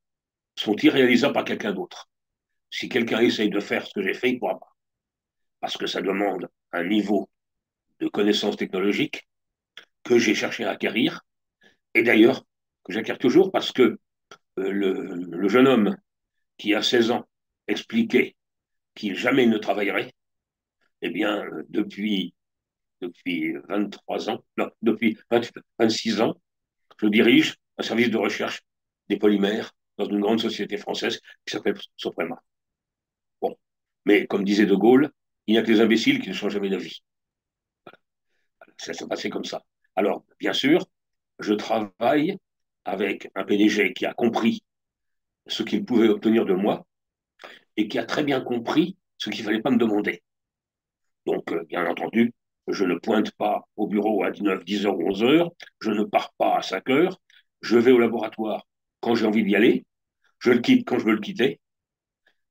[0.57, 2.09] sont irréalisables par quelqu'un d'autre.
[2.71, 4.75] Si quelqu'un essaye de faire ce que j'ai fait, il ne pourra pas.
[5.61, 7.29] Parce que ça demande un niveau
[8.01, 9.27] de connaissances technologiques
[10.07, 11.23] que j'ai cherché à acquérir,
[11.95, 12.47] et d'ailleurs
[12.85, 13.99] que j'acquiers toujours parce que
[14.59, 15.97] euh, le, jeune homme
[16.57, 17.29] qui a 16 ans
[17.67, 18.37] expliquait
[18.95, 20.15] qu'il jamais ne travaillerait,
[21.03, 22.35] eh bien, depuis,
[23.01, 25.19] depuis 23 ans, non, depuis
[25.79, 26.35] 26 ans,
[27.01, 28.63] je dirige un service de recherche
[29.09, 32.41] des polymères dans une grande société française qui s'appelle Soprema.
[33.41, 33.57] Bon.
[34.05, 35.11] Mais comme disait De Gaulle,
[35.47, 37.03] il n'y a que les imbéciles qui ne changent jamais d'avis.
[38.79, 39.63] Ça s'est passé comme ça.
[39.97, 40.87] Alors, bien sûr,
[41.39, 42.39] je travaille
[42.85, 44.63] avec un PDG qui a compris
[45.47, 46.87] ce qu'il pouvait obtenir de moi
[47.77, 50.23] et qui a très bien compris ce qu'il ne fallait pas me demander.
[51.25, 52.35] Donc, euh, bien entendu,
[52.69, 56.05] je ne pointe pas au bureau à 19, 10 heures ou 11 heures, je ne
[56.05, 57.21] pars pas à 5 heures,
[57.63, 58.67] je vais au laboratoire
[59.01, 59.85] quand j'ai envie d'y aller,
[60.39, 61.61] je le quitte quand je veux le quitter,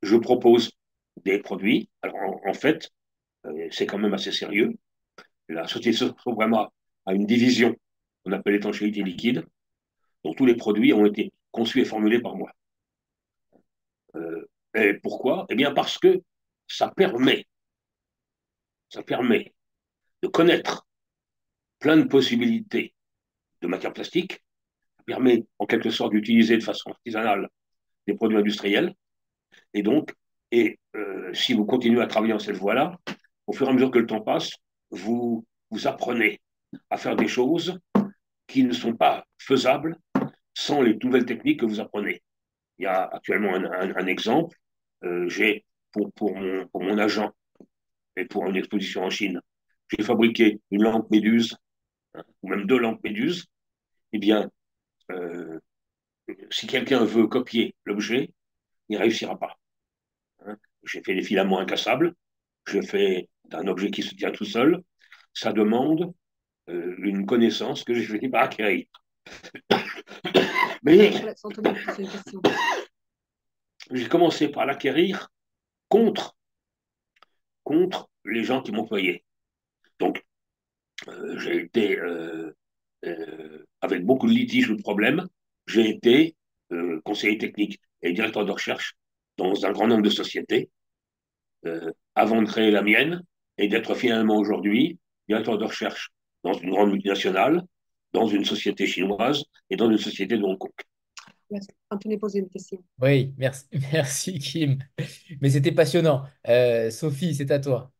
[0.01, 0.71] je propose
[1.23, 1.89] des produits.
[2.01, 2.91] Alors, en, fait,
[3.45, 4.73] euh, c'est quand même assez sérieux.
[5.47, 6.71] La société vraiment
[7.05, 7.75] a une division
[8.23, 9.45] qu'on appelle étanchéité liquide,
[10.23, 12.51] dont tous les produits ont été conçus et formulés par moi.
[14.15, 15.45] Euh, et pourquoi?
[15.49, 16.21] Eh bien parce que
[16.67, 17.45] ça permet,
[18.89, 19.53] ça permet
[20.21, 20.87] de connaître
[21.79, 22.93] plein de possibilités
[23.61, 24.43] de matières plastiques,
[24.97, 27.49] ça permet en quelque sorte d'utiliser de façon artisanale
[28.07, 28.95] des produits industriels,
[29.73, 30.13] et donc,
[30.51, 32.97] et euh, si vous continuez à travailler dans cette voie-là,
[33.47, 34.51] au fur et à mesure que le temps passe,
[34.89, 36.41] vous, vous apprenez
[36.89, 37.79] à faire des choses
[38.47, 39.97] qui ne sont pas faisables
[40.53, 42.21] sans les nouvelles techniques que vous apprenez.
[42.77, 44.57] Il y a actuellement un, exemple.
[45.03, 47.31] Euh, j'ai, pour, pour, mon, pour mon agent
[48.15, 49.41] et pour une exposition en Chine,
[49.89, 51.57] j'ai fabriqué une lampe méduse,
[52.13, 53.45] hein, ou même deux lampes méduses.
[54.13, 54.49] Eh bien,
[55.11, 55.59] euh,
[56.49, 58.31] si quelqu'un veut copier l'objet,
[58.89, 59.57] il ne réussira pas.
[60.45, 60.57] Hein.
[60.83, 62.13] J'ai fait des filaments incassables,
[62.67, 64.81] je fais un objet qui se tient tout seul.
[65.33, 66.13] Ça demande
[66.69, 68.85] euh, une connaissance que j'ai fini par acquérir.
[70.83, 71.11] Mais
[73.91, 75.29] j'ai commencé par l'acquérir
[75.89, 76.35] contre,
[77.63, 79.23] contre les gens qui m'employaient.
[79.99, 80.23] Donc,
[81.07, 82.55] euh, j'ai été, euh,
[83.81, 85.27] avec beaucoup de litiges ou de problèmes,
[85.67, 86.35] j'ai été
[87.03, 88.95] conseiller technique et directeur de recherche
[89.37, 90.71] dans un grand nombre de sociétés
[92.15, 93.23] avant de créer la mienne
[93.59, 94.97] et d'être finalement aujourd'hui
[95.27, 96.11] directeur de recherche
[96.45, 97.63] dans une grande multinationale,
[98.13, 100.71] dans une société chinoise et dans une société de Hong Kong.
[101.89, 102.83] Anthony une question.
[103.01, 104.77] Oui, merci, merci Kim.
[105.41, 106.23] Mais c'était passionnant.
[106.47, 107.91] Euh, Sophie, c'est à toi.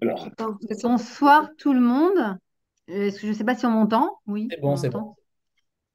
[0.00, 0.28] Alors,
[0.82, 2.38] bonsoir tout le monde.
[2.88, 4.18] Euh, je ne sais pas si on m'entend.
[4.26, 5.16] Oui, c'est bon, c'est bon.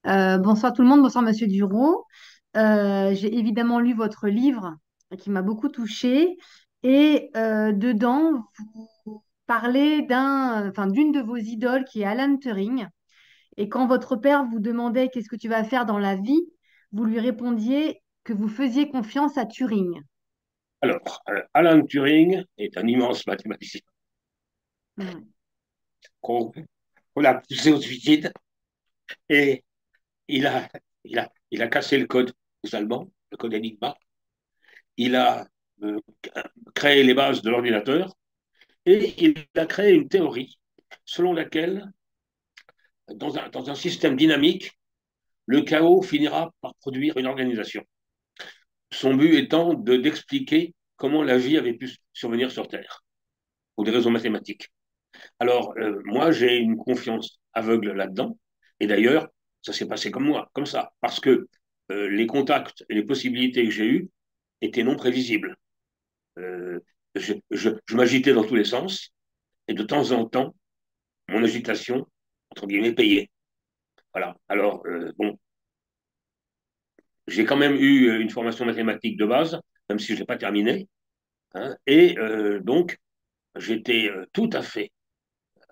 [0.07, 2.05] Euh, bonsoir tout le monde, bonsoir Monsieur Duro.
[2.53, 4.75] J'ai évidemment lu votre livre
[5.17, 6.37] qui m'a beaucoup touchée
[6.83, 8.89] et dedans, vous
[9.53, 12.87] parler d'un, enfin, d'une de vos idoles qui est Alan Turing.
[13.55, 16.41] Et quand votre père vous demandait qu'est-ce que tu vas faire dans la vie,
[16.91, 20.01] vous lui répondiez que vous faisiez confiance à Turing.
[20.81, 23.81] Alors, euh, Alan Turing est un immense mathématicien
[24.97, 25.21] hmm.
[26.19, 26.51] qu'on
[27.23, 28.33] a poussé au suicide
[29.29, 29.63] et
[30.27, 30.67] il a,
[31.03, 33.95] il, a, il a cassé le code aux Allemands, le code Enigma.
[34.97, 35.45] Il a
[35.83, 35.99] euh,
[36.73, 38.15] créé les bases de l'ordinateur
[38.85, 40.57] et il a créé une théorie
[41.05, 41.91] selon laquelle,
[43.07, 44.77] dans un, dans un système dynamique,
[45.45, 47.83] le chaos finira par produire une organisation.
[48.91, 53.03] Son but étant de, d'expliquer comment la vie avait pu survenir sur Terre,
[53.75, 54.69] pour des raisons mathématiques.
[55.39, 58.37] Alors, euh, moi, j'ai une confiance aveugle là-dedans,
[58.79, 59.27] et d'ailleurs,
[59.61, 61.47] ça s'est passé comme moi, comme ça, parce que
[61.91, 64.09] euh, les contacts et les possibilités que j'ai eues
[64.61, 65.57] étaient non prévisibles.
[66.37, 66.79] Euh,
[67.15, 69.11] je, m'agitais dans tous les sens,
[69.67, 70.55] et de temps en temps,
[71.29, 72.07] mon agitation,
[72.49, 73.29] entre guillemets, payée.
[74.13, 74.35] Voilà.
[74.49, 75.37] Alors, euh, bon,
[77.27, 80.87] j'ai quand même eu une formation mathématique de base, même si je n'ai pas terminé.
[81.55, 82.99] Hein, et euh, donc,
[83.55, 84.91] j'étais euh, tout à fait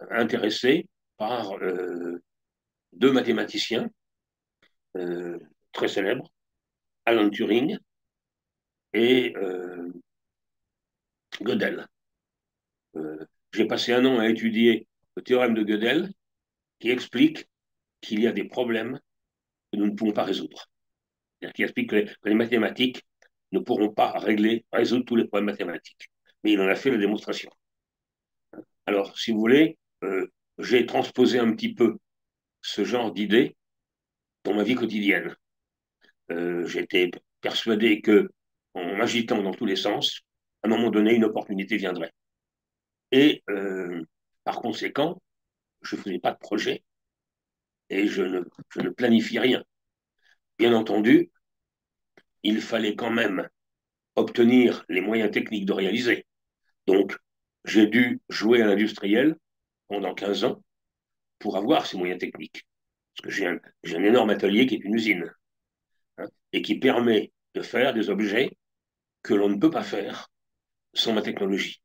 [0.09, 1.53] intéressé par
[2.93, 3.87] deux mathématiciens
[5.71, 6.27] très célèbres,
[7.05, 7.77] Alan Turing
[8.93, 9.35] et
[11.41, 11.87] Gödel.
[13.53, 16.11] J'ai passé un an à étudier le théorème de Gödel
[16.79, 17.47] qui explique
[18.01, 18.99] qu'il y a des problèmes
[19.71, 20.69] que nous ne pouvons pas résoudre.
[21.55, 23.03] Qui explique que les, mathématiques
[23.51, 26.09] ne pourront pas régler, résoudre tous les problèmes mathématiques.
[26.43, 27.49] Mais il en a fait la démonstration.
[28.85, 30.27] Alors, si vous voulez, euh,
[30.57, 31.97] j'ai transposé un petit peu
[32.61, 33.55] ce genre d'idées
[34.43, 35.35] dans ma vie quotidienne.
[36.31, 38.29] Euh, J'étais persuadé que,
[38.73, 40.21] en m'agitant dans tous les sens,
[40.63, 42.13] à un moment donné, une opportunité viendrait.
[43.11, 44.03] Et euh,
[44.43, 45.21] par conséquent,
[45.81, 46.83] je ne faisais pas de projet
[47.89, 49.63] et je ne, je ne planifie rien.
[50.57, 51.31] Bien entendu,
[52.43, 53.49] il fallait quand même
[54.15, 56.25] obtenir les moyens techniques de réaliser.
[56.87, 57.17] Donc,
[57.65, 59.35] j'ai dû jouer à l'industriel
[59.87, 60.63] pendant 15 ans
[61.39, 62.65] pour avoir ces moyens techniques.
[63.15, 65.31] Parce que j'ai un, énorme atelier qui est une usine
[66.17, 68.57] hein, et qui permet de faire des objets
[69.21, 70.30] que l'on ne peut pas faire
[70.93, 71.81] sans ma technologie.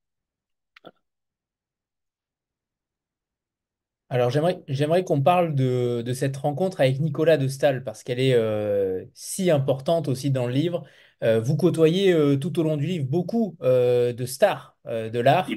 [4.09, 8.21] Alors j'aimerais, j'aimerais qu'on parle de, de, cette rencontre avec Nicolas de Stahl parce qu'elle
[8.21, 10.85] est euh, si importante aussi dans le livre.
[11.25, 15.49] Euh, vous côtoyez euh, tout au long du livre beaucoup de stars de l'art.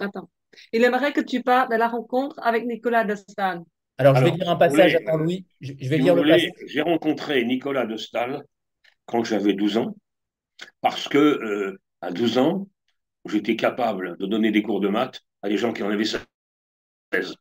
[0.00, 0.30] Attends.
[0.72, 3.62] Il aimerait que tu parles de la rencontre avec Nicolas de Stahl.
[3.98, 5.46] Alors, je vais lire un passage, attends Louis.
[5.60, 6.50] Je, vais lire le passage.
[6.68, 8.44] J'ai rencontré Nicolas de Stahl
[9.06, 9.96] quand j'avais 12 ans
[10.80, 12.68] parce que à 12 ans,
[13.24, 17.34] j'étais capable de donner des cours de maths à des gens qui en avaient 16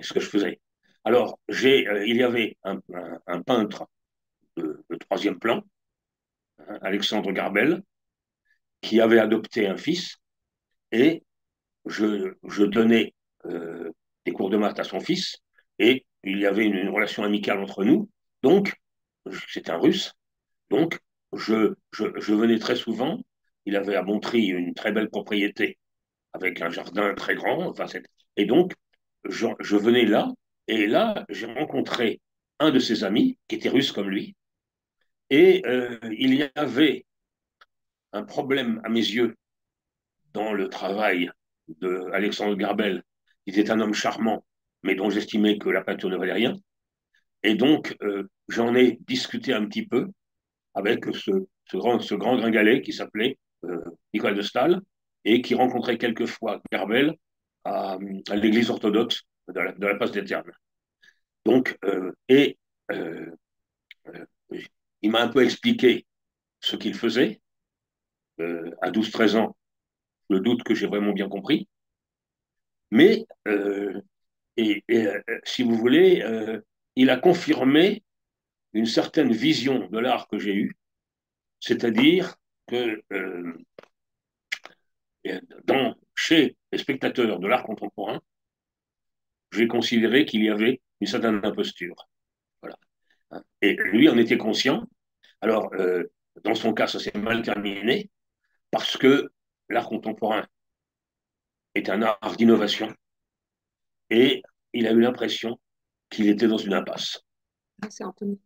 [0.00, 0.60] ce que je faisais.
[1.04, 3.86] Alors, euh, il y avait un, peintre
[4.56, 5.62] de, troisième plan,
[6.58, 7.82] hein, Alexandre Garbel,
[8.80, 10.16] qui avait adopté un fils,
[10.90, 11.22] et
[11.84, 13.14] je, donnais
[13.46, 13.90] euh,
[14.24, 15.38] des cours de maths à son fils,
[15.78, 18.10] et il y avait une, relation amicale entre nous.
[18.42, 18.74] Donc,
[19.48, 20.12] c'est un russe,
[20.70, 20.98] donc
[21.32, 21.74] je,
[22.32, 23.20] venais très souvent.
[23.66, 25.78] Il avait à Montry une très belle propriété
[26.32, 27.68] avec un jardin très grand.
[27.68, 27.86] Enfin,
[28.36, 28.72] et donc,
[29.24, 30.28] je, venais là,
[30.68, 32.20] et là, j'ai rencontré
[32.58, 34.36] un de ses amis, qui était russe comme lui,
[35.30, 37.04] et euh, il y avait
[38.12, 39.36] un problème à mes yeux
[40.32, 41.30] dans le travail
[41.68, 43.02] de Alexandre Garbel,
[43.44, 44.44] qui était un homme charmant,
[44.82, 46.54] mais dont j'estimais que la peinture ne valait rien.
[47.42, 50.08] Et donc, euh, j'en ai discuté un petit peu
[50.74, 51.30] avec ce,
[51.72, 53.38] grand, ce grand gringalet qui s'appelait
[54.12, 54.80] Nicolas de Stahl
[55.24, 57.14] et qui rencontrait quelquefois Garbel
[57.64, 57.98] à,
[58.34, 60.50] l'église orthodoxe de la, de la place des Ternes.
[61.44, 62.58] Donc, euh, et
[62.90, 63.30] euh,
[64.08, 64.24] euh,
[65.02, 66.06] il m'a un peu expliqué
[66.60, 67.40] ce qu'il faisait.
[68.80, 69.56] à 12-13 ans,
[70.30, 71.68] je doute que j'ai vraiment bien compris.
[72.90, 73.24] Mais,
[74.56, 75.08] et, et
[75.44, 76.24] si vous voulez,
[76.96, 78.02] il a confirmé
[78.72, 80.76] une certaine vision de l'art que j'ai eue,
[81.60, 83.02] c'est-à-dire que
[85.64, 88.20] dans, chez les spectateurs de l'art contemporain,
[89.52, 92.08] j'ai considéré qu'il y avait une certaine imposture.
[92.62, 92.76] Voilà.
[93.60, 94.88] Et lui en était conscient.
[95.40, 96.04] Alors, euh,
[96.44, 98.10] dans son cas, ça s'est mal terminé
[98.70, 99.30] parce que
[99.68, 100.46] l'art contemporain
[101.74, 102.94] est un art d'innovation
[104.10, 104.42] et
[104.72, 105.58] il a eu l'impression
[106.10, 107.20] qu'il était dans une impasse.
[107.80, 108.40] Merci Anthony.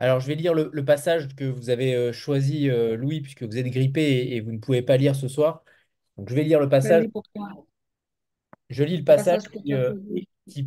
[0.00, 3.58] Alors, je vais lire le, passage que vous avez euh, choisi, euh, Louis, puisque vous
[3.58, 5.62] êtes grippé et, et, vous ne pouvez pas lire ce soir.
[6.16, 7.06] Donc, je vais lire le passage.
[8.70, 9.94] Je lis le passage qui, euh,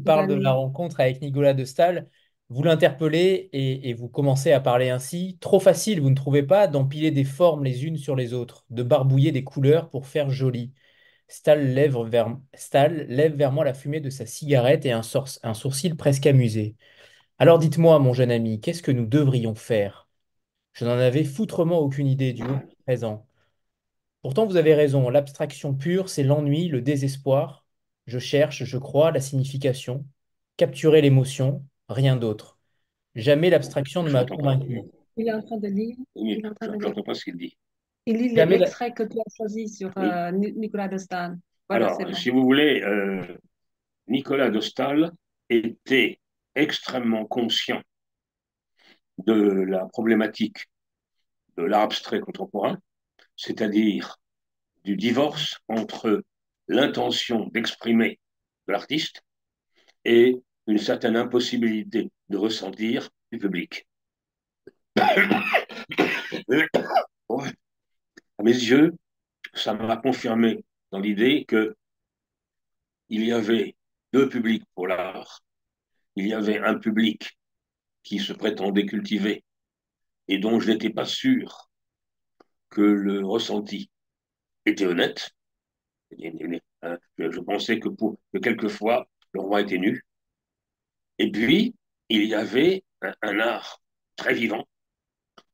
[0.06, 2.10] parle de la rencontre avec Nicolas de Stahl.
[2.50, 5.38] Vous l'interpellez et, vous commencez à parler ainsi.
[5.40, 8.84] Trop facile, vous ne trouvez pas, d'empiler des formes les unes sur les autres, de
[8.84, 10.74] barbouiller des couleurs pour faire joli.
[11.28, 12.38] Stahl lève vers,
[13.08, 15.02] lève vers moi la fumée de sa cigarette et un,
[15.44, 16.76] un sourcil presque amusé.
[17.40, 20.08] Alors dites-moi, mon jeune ami, qu'est-ce que nous devrions faire?
[20.74, 23.26] Je n'en avais foutrement aucune idée du haut présent.
[24.22, 27.66] Pourtant, vous avez raison, l'abstraction pure, c'est l'ennui, le désespoir.
[28.08, 30.06] Je cherche, je crois, la signification,
[30.58, 32.58] capturer l'émotion, rien d'autre.
[33.16, 34.82] Jamais l'abstraction ne m'a convaincu.
[35.18, 35.96] Il est en train de lire.
[36.16, 37.58] Il n'entends pas ce qu'il dit.
[38.06, 41.38] Il lit l'extrait que tu as choisi sur euh, Nicolas de Stahl.
[41.70, 43.24] Alors, si vous voulez, euh,
[44.08, 44.60] Nicolas de
[45.50, 46.20] était
[46.56, 47.82] extrêmement conscient
[49.18, 50.68] de la problématique
[51.58, 52.78] de l'art abstrait contemporain
[53.36, 54.18] c'est-à-dire
[54.84, 56.24] du divorce entre
[56.68, 58.20] l'intention d'exprimer
[58.68, 59.24] de l'artiste
[60.06, 60.36] et
[60.68, 63.88] une certaine impossibilité de ressentir du public.
[64.96, 65.16] À
[68.44, 68.94] mes yeux,
[69.54, 71.76] ça m'a confirmé dans l'idée que
[73.10, 73.76] il y avait
[74.12, 75.42] deux publics pour l'art.
[76.16, 77.38] Il y avait un public
[78.04, 79.44] qui se prétendait cultiver
[80.28, 81.70] et dont je n'étais pas sûr
[82.70, 83.90] que le ressenti
[84.66, 85.32] était honnête.
[86.12, 90.06] Je pensais que, pour, que quelquefois le roi était nu.
[91.20, 91.76] Et puis,
[92.10, 92.84] il y avait
[93.22, 93.82] un, art
[94.16, 94.68] très vivant,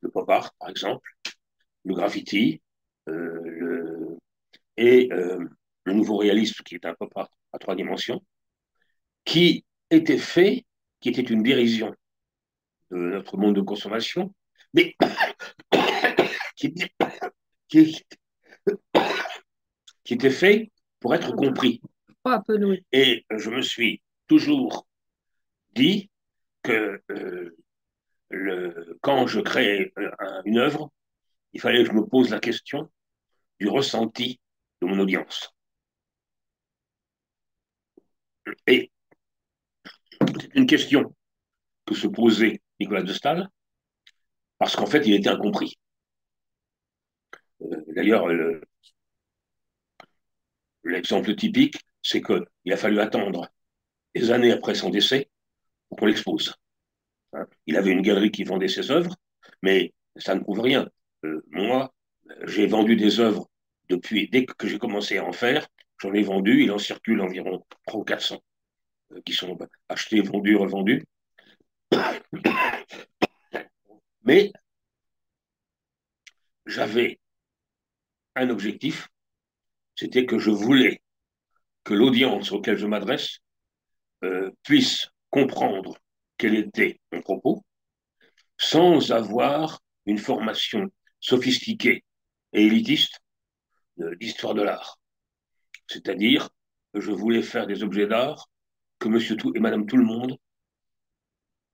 [0.00, 1.10] le pop art par exemple,
[1.84, 2.62] le graffiti,
[3.08, 4.16] euh,
[4.76, 5.44] et euh,
[5.84, 8.22] le nouveau réalisme qui est un pop art à trois dimensions,
[9.24, 10.64] qui était fait,
[11.00, 11.94] qui était une dérision
[12.90, 14.34] de notre monde de consommation,
[14.74, 14.96] mais
[16.56, 16.74] qui,
[17.68, 18.04] qui,
[20.04, 21.80] qui était fait pour être compris.
[22.92, 24.86] Et je me suis toujours
[25.74, 26.10] dit
[26.62, 27.56] que euh,
[28.28, 30.10] le, quand je crée euh,
[30.44, 30.92] une œuvre,
[31.52, 32.90] il fallait que je me pose la question
[33.58, 34.40] du ressenti
[34.80, 35.52] de mon audience.
[38.66, 38.90] Et
[40.54, 41.14] une question
[41.86, 43.48] que se posait Nicolas de Stahl,
[44.58, 45.78] parce qu'en fait, il était incompris.
[47.62, 48.26] Euh, d'ailleurs,
[50.84, 53.48] l'exemple typique, c'est qu'il a fallu attendre
[54.14, 55.30] des années après son décès
[55.88, 56.54] pour qu'on l'expose.
[57.32, 59.16] Hein, il avait une galerie qui vendait ses œuvres,
[59.62, 60.88] mais ça ne prouve rien.
[61.24, 61.94] Euh, moi,
[62.44, 63.48] j'ai vendu des œuvres
[63.88, 65.66] depuis, dès que j'ai commencé à en faire,
[65.98, 68.38] j'en ai vendu, il en circule environ 300 ou 400 euh,
[69.24, 69.58] qui sont
[69.88, 71.04] achetés, vendus, revendus.
[74.22, 74.52] Mais
[76.66, 77.18] j'avais
[78.36, 79.08] un objectif,
[79.94, 81.02] c'était que je voulais
[81.84, 83.38] que l'audience auquel je m'adresse
[84.22, 85.98] euh, puisse comprendre
[86.36, 87.64] quel était mon propos
[88.58, 92.04] sans avoir une formation sophistiquée
[92.52, 93.20] et élitiste
[93.96, 94.98] d'histoire de l'art.
[95.86, 96.50] C'est-à-dire
[96.92, 98.48] que je voulais faire des objets d'art
[99.00, 100.36] que monsieur tout et madame tout le monde,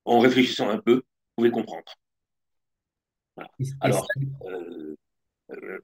[0.06, 1.02] en réfléchissant un peu,
[1.34, 1.92] pouvaient comprendre.
[3.80, 4.06] Alors,
[4.46, 4.96] euh,
[5.50, 5.78] euh,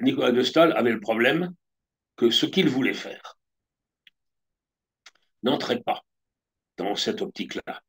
[0.00, 1.54] Nicolas de Stahl avait le problème
[2.16, 3.38] que ce qu'il voulait faire
[5.42, 6.02] n'entrait pas
[6.78, 7.82] dans cette optique-là.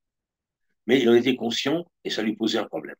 [0.85, 2.95] Mais il en était conscient et ça lui posait un problème.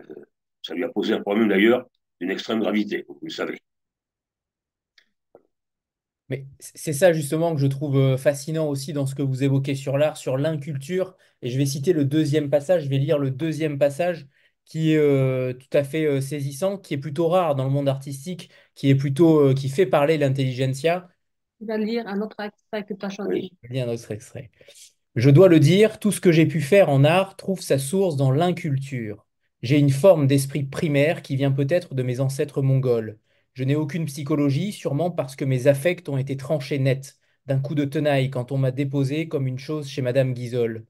[0.00, 0.26] Euh,
[0.62, 1.86] ça lui a posé un problème d'ailleurs
[2.20, 3.60] d'une extrême gravité, vous le savez.
[6.28, 9.74] Mais c'est ça justement que je trouve euh, fascinant aussi dans ce que vous évoquez
[9.74, 11.16] sur l'art, sur l'inculture.
[11.42, 14.26] Et je vais citer le deuxième passage, je vais lire le deuxième passage
[14.64, 17.88] qui est euh, tout à fait euh, saisissant, qui est plutôt rare dans le monde
[17.88, 21.08] artistique, qui est plutôt qui fait parler l'intelligentsia.
[21.60, 23.52] Tu vas lire un autre extrait que tu as choisi.
[23.62, 24.50] je vais lire un autre extrait.
[25.14, 28.16] Je dois le dire, tout ce que j'ai pu faire en art trouve sa source
[28.16, 29.24] dans l'inculture.
[29.62, 33.18] J'ai une forme d'esprit primaire qui vient peut-être de mes ancêtres mongols.
[33.56, 37.74] Je n'ai aucune psychologie, sûrement parce que mes affects ont été tranchés net, d'un coup
[37.74, 40.84] de tenaille quand on m'a déposé comme une chose chez Madame Guizol.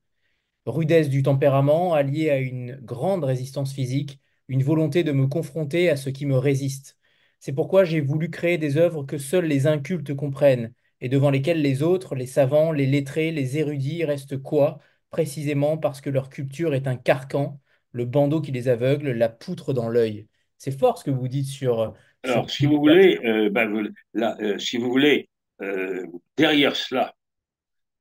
[0.67, 5.97] Rudesse du tempérament alliée à une grande résistance physique, une volonté de me confronter à
[5.97, 6.99] ce qui me résiste.
[7.41, 11.63] C'est pourquoi j'ai voulu créer des œuvres que seuls les incultes comprennent, et devant lesquelles
[11.63, 16.75] les autres, les savants, les lettrés, les érudits restent quoi Précisément parce que leur culture
[16.75, 17.61] est un carcan,
[17.93, 20.27] le bandeau qui les aveugle, la poutre dans l'œil.
[20.59, 21.95] C'est fort ce que vous dites sur.
[22.27, 25.29] Alors, si vous voulez, euh, ben, euh, si vous voulez,
[25.63, 26.05] euh,
[26.37, 27.15] derrière cela,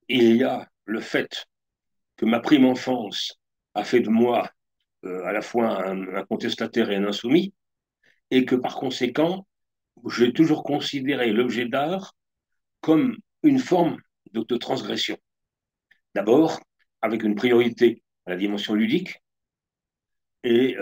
[0.10, 1.46] il y a le fait
[2.18, 3.40] que ma prime enfance
[3.76, 4.50] a fait de moi
[5.04, 7.54] à la fois un, contestataire et un insoumis,
[8.32, 9.46] et que par conséquent,
[10.10, 12.16] j'ai toujours considéré l'objet d'art
[12.82, 14.02] comme une forme
[14.32, 15.18] d'autotransgression.
[16.16, 16.60] D'abord,
[17.04, 19.22] avec une priorité à la dimension ludique,
[20.44, 20.76] et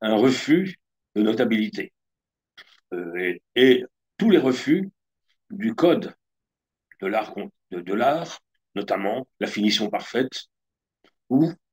[0.00, 0.76] un refus
[1.16, 1.92] de notabilité.
[2.92, 3.84] Euh, et,
[4.18, 4.90] tous les refus
[5.50, 6.14] du code
[7.00, 7.34] de l'art,
[8.74, 10.46] notamment la finition parfaite,
[11.30, 11.50] ou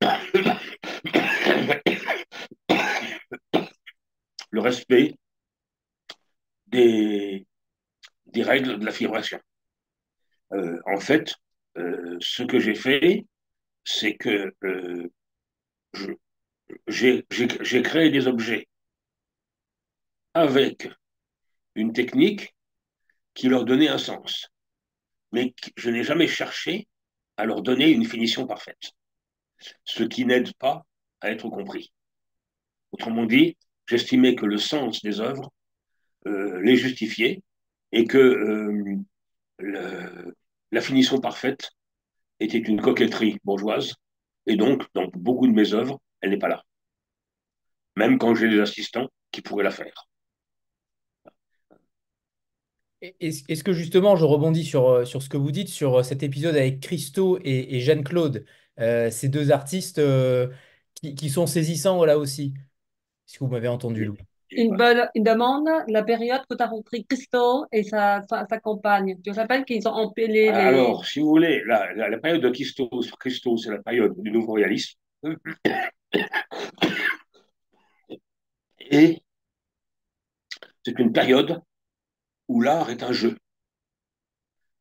[4.50, 5.18] le respect
[6.68, 7.46] des,
[8.26, 9.38] des règles de la figuration.
[10.52, 11.34] Euh, en fait,
[11.76, 13.26] euh, ce que j'ai fait,
[13.84, 14.54] c'est que
[16.86, 18.68] j'ai créé des objets
[20.34, 20.88] avec
[21.74, 22.54] une technique
[23.34, 24.48] qui leur donnait un sens.
[25.32, 26.88] Mais je n'ai jamais cherché
[27.36, 28.92] à leur donner une finition parfaite,
[29.84, 30.84] ce qui n'aide pas
[31.20, 31.92] à être compris.
[32.92, 33.56] Autrement dit,
[33.86, 35.52] j'estimais que le sens des œuvres
[36.26, 37.42] euh, les justifiait
[37.92, 38.96] et que euh,
[40.70, 41.70] la finition parfaite
[42.40, 43.94] était une coquetterie bourgeoise,
[44.46, 46.62] et donc, dans beaucoup de mes œuvres, elle n'est pas là.
[47.96, 50.08] Même quand j'ai des assistants qui pourraient la faire.
[53.00, 56.22] Est-ce que justement, je rebondis sur, euh, sur ce que vous dites, sur euh, cet
[56.24, 58.44] épisode avec Christo et, Jeanne-Claude,
[58.80, 60.00] euh, ces deux artistes
[60.94, 62.54] qui, sont saisissants là aussi,
[63.24, 64.18] si vous m'avez entendu, Louis?
[64.50, 64.76] Une,
[65.14, 69.20] demande la période que tu as rencontré Christo et sa, sa, compagne.
[69.22, 70.48] Tu rappelles qu'ils ont empilé les...
[70.48, 72.88] Alors, si vous voulez, la, la, période de Christo,
[73.20, 74.98] Christo c'est la période du nouveau réalisme.
[78.90, 79.22] Et
[80.82, 81.60] c'est une période
[82.48, 83.36] où l'art est un jeu.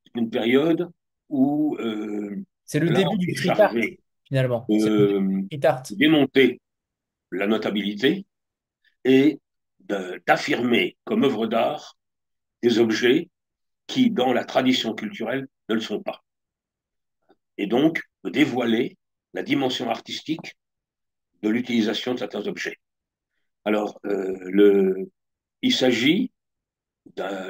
[0.06, 0.90] C'est une période
[1.30, 1.78] où.
[1.80, 3.74] Euh, c'est le début du street art,
[4.26, 4.66] finalement.
[4.70, 5.42] Euh,
[5.92, 6.60] démonter
[7.32, 8.26] la notabilité
[9.04, 9.40] et
[9.80, 11.98] d'affirmer comme œuvre d'art
[12.62, 13.30] des objets
[13.86, 16.24] qui, dans la tradition culturelle, ne le sont pas.
[17.58, 18.98] Et donc, de dévoiler
[19.34, 20.58] la dimension artistique
[21.42, 22.78] de l'utilisation de certains objets.
[23.64, 25.10] Alors, euh, le,
[25.62, 26.32] il s'agit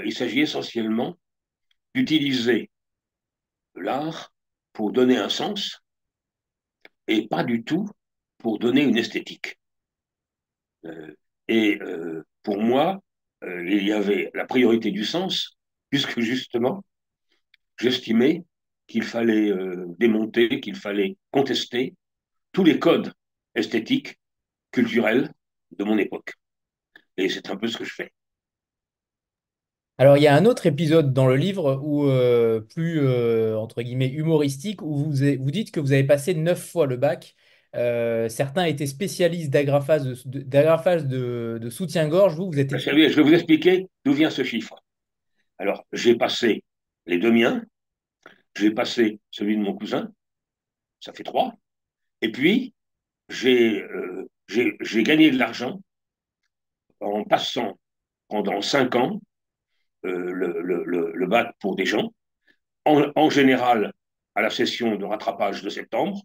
[0.05, 1.17] il s'agit essentiellement
[1.93, 2.69] d'utiliser
[3.75, 4.33] l'art
[4.73, 5.81] pour donner un sens
[7.07, 7.89] et pas du tout
[8.37, 9.57] pour donner une esthétique.
[10.85, 11.15] Euh,
[11.47, 13.01] et euh, pour moi,
[13.43, 15.57] euh, il y avait la priorité du sens,
[15.89, 16.83] puisque justement,
[17.79, 18.43] j'estimais
[18.87, 19.51] qu'il fallait
[19.97, 21.93] démonter, qu'il fallait contester
[22.53, 23.11] tous les codes
[23.53, 24.17] esthétiques,
[24.71, 25.33] culturels
[25.71, 26.33] de mon époque.
[27.17, 28.13] Et c'est un peu ce que je fais.
[29.99, 34.09] Alors, il y a un autre épisode dans le livre euh, plus euh, entre guillemets
[34.09, 37.35] humoristique, où vous, dites que vous avez passé neuf fois le bac.
[37.75, 42.35] Euh, certains étaient spécialistes d'agrafage de, de, soutien-gorge.
[42.35, 42.77] Vous, vous êtes.
[42.77, 44.75] Je vais vous expliquer d'où vient ce chiffre.
[45.57, 46.63] Alors, j'ai passé
[47.07, 47.63] les deux miens,
[48.55, 50.11] j'ai passé celui de mon cousin,
[50.99, 51.53] ça fait trois,
[52.21, 52.75] et puis
[53.29, 53.83] j'ai
[54.97, 55.81] gagné de l'argent
[56.99, 57.79] en passant
[58.27, 59.19] pendant cinq ans
[60.05, 62.13] euh, le, bac pour des gens,
[62.85, 63.93] en, général
[64.35, 66.21] à la session de rattrapage de septembre.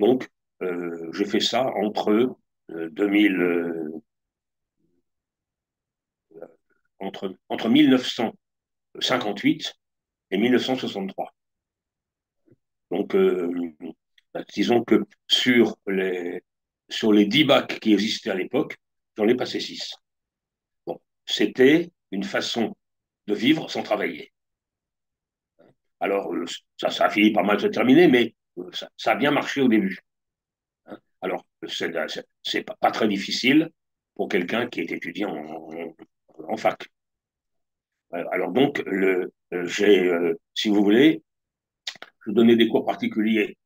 [0.00, 0.28] Donc,
[0.62, 2.36] euh, je fais ça entre
[2.68, 4.02] 2000, euh,
[6.98, 9.74] entre, entre 1958
[10.30, 11.32] et 1963.
[12.90, 13.14] Donc,
[14.34, 16.42] bah, disons que sur les,
[16.88, 18.78] sur les 10 bacs qui existaient à l'époque,
[19.16, 19.94] j'en ai passé 6.
[20.86, 22.74] Bon, c'était une façon
[23.28, 24.32] de vivre sans travailler.
[26.00, 26.46] Alors, euh,
[26.80, 29.68] ça, ça a fini par mal se terminer, mais euh, ça, a bien marché au
[29.68, 29.98] début.
[30.86, 30.98] Hein.
[31.20, 33.70] Alors, c'est pas, pas très difficile
[34.14, 35.34] pour quelqu'un qui est étudiant
[36.48, 36.88] en, fac.
[38.14, 38.82] Euh, alors donc,
[39.52, 40.10] j'ai,
[40.54, 41.22] si vous voulez,
[42.26, 43.58] je donnais des cours particuliers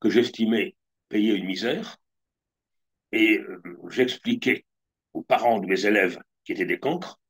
[0.00, 0.74] que j'estimais
[1.08, 1.96] payer une misère,
[3.12, 3.40] et
[3.88, 4.64] j'expliquais
[5.12, 7.20] aux parents de mes élèves qui étaient des cancres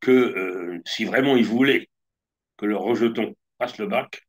[0.00, 1.88] que euh, si vraiment ils voulaient
[2.56, 4.22] que leur rejeton passe le bac,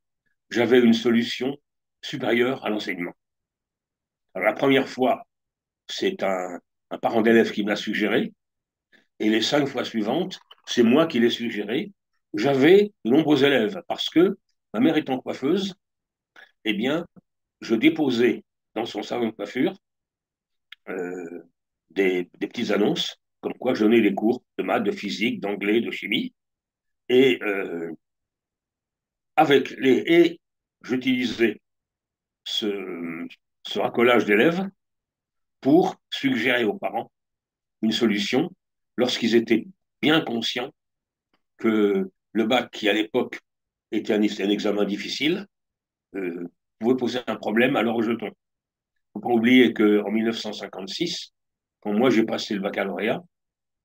[0.50, 1.58] j'avais une solution
[2.02, 3.14] supérieure à l'enseignement.
[4.36, 5.24] la première fois,
[5.88, 6.60] c'est un,
[7.02, 8.34] parent d'élève qui me l'a suggéré,
[9.20, 11.92] et les cinq fois suivantes, c'est moi qui l'ai suggéré.
[12.34, 14.38] J'avais de nombreux élèves parce que
[14.74, 15.76] ma mère étant coiffeuse,
[16.66, 17.06] eh bien,
[17.62, 18.44] je déposais
[18.76, 19.74] dans son salon de coiffure
[20.90, 21.44] euh,
[21.92, 25.82] des, des petites annonces comme quoi je donnais des cours de maths, de physique, d'anglais,
[25.82, 26.34] de chimie.
[27.08, 27.92] Et euh,
[29.36, 30.40] avec les et
[30.82, 31.62] j'utilisais
[32.44, 33.26] ce,
[33.64, 34.70] ce racolage d'élèves
[35.62, 37.12] pour suggérer aux parents
[37.82, 38.52] une solution
[38.98, 39.68] lorsqu'ils étaient
[40.02, 40.72] bien conscients
[41.58, 43.40] que le bac, qui à l'époque
[43.92, 45.48] était un, examen difficile,
[46.16, 46.48] euh,
[46.80, 48.28] pouvait poser un problème à leur rejeton.
[48.28, 51.34] Il ne faut pas oublier qu'en 1956,
[51.82, 53.24] quand moi j'ai passé le baccalauréat,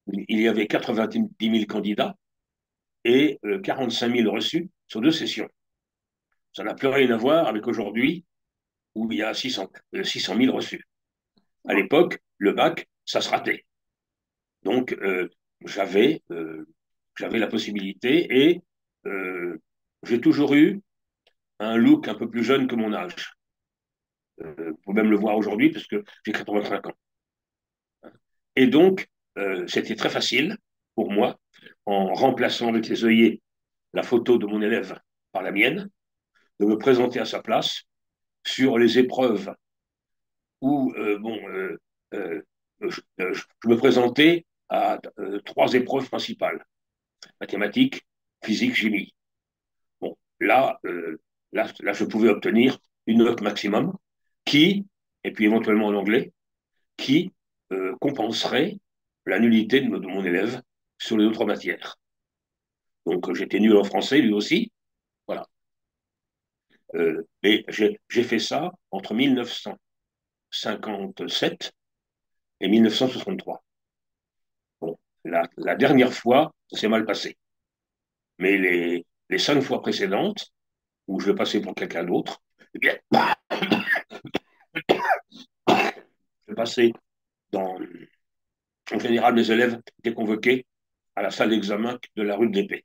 [0.07, 2.17] il y avait 90 000 candidats
[3.05, 5.49] et 45 euh, 000 reçus sur deux sessions.
[6.53, 8.25] Ça n'a plus rien à voir avec aujourd'hui
[8.95, 9.71] où il y a 600,
[10.03, 10.87] 600 000 reçus.
[11.67, 13.65] À l'époque, le bac, ça se ratait.
[14.63, 15.29] Donc, euh,
[15.65, 16.67] j'avais euh,
[17.17, 18.61] j'avais la possibilité et
[20.03, 20.81] j'ai toujours eu
[21.59, 23.35] un look un peu plus jeune que mon âge.
[24.39, 26.95] vous pouvez même le voir aujourd'hui parce que j'ai 85 ans.
[28.57, 30.57] Et donc, euh, c'était très facile
[30.95, 31.39] pour moi,
[31.87, 33.41] en remplaçant avec les œillets
[33.93, 34.99] la photo de mon élève
[35.33, 35.89] par la mienne,
[36.61, 37.83] de me présenter à sa place
[38.45, 39.55] sur les épreuves
[40.61, 41.39] où, euh, bon,
[42.13, 42.43] euh,
[42.81, 43.01] je,
[43.67, 44.99] me présentais à
[45.45, 46.65] trois épreuves principales
[47.41, 48.07] mathématiques,
[48.45, 49.15] physique, chimie.
[50.01, 50.81] Bon, là,
[51.53, 53.97] là, là, je pouvais obtenir une note maximum
[54.45, 54.87] qui,
[55.23, 56.33] et puis éventuellement en anglais,
[56.97, 57.33] qui
[58.01, 58.79] compenserait
[59.27, 60.61] la nullité de, mon élève
[60.99, 61.97] sur les autres matières.
[63.07, 64.72] Donc j'étais nul en français, lui aussi.
[65.27, 65.47] Voilà.
[66.95, 71.72] Euh, et j'ai fait ça entre 1957
[72.61, 73.64] et 1963.
[74.81, 75.47] Bon, la,
[75.77, 77.37] dernière fois, ça s'est mal passé.
[78.39, 79.05] Mais les,
[79.39, 80.53] cinq fois précédentes,
[81.09, 82.41] où je vais passer pour quelqu'un d'autre,
[82.75, 82.97] eh bien,
[86.49, 86.93] je passé
[87.55, 87.79] dans.
[88.93, 90.67] En général, mes élèves étaient convoqués
[91.17, 92.85] à la salle d'examen de la rue de l'Épée.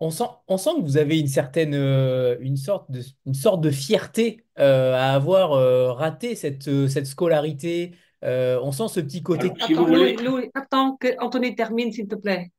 [0.00, 3.60] On sent, on sent que vous avez une certaine, euh, une sorte de, une sorte
[3.60, 7.92] de fierté euh, à avoir euh, raté cette, cette scolarité.
[8.22, 9.50] on sent ce petit côté.
[9.50, 12.50] Alors, si Attends, voulez- Louis, Louis, attends que Anthony termine, s'il te plaît.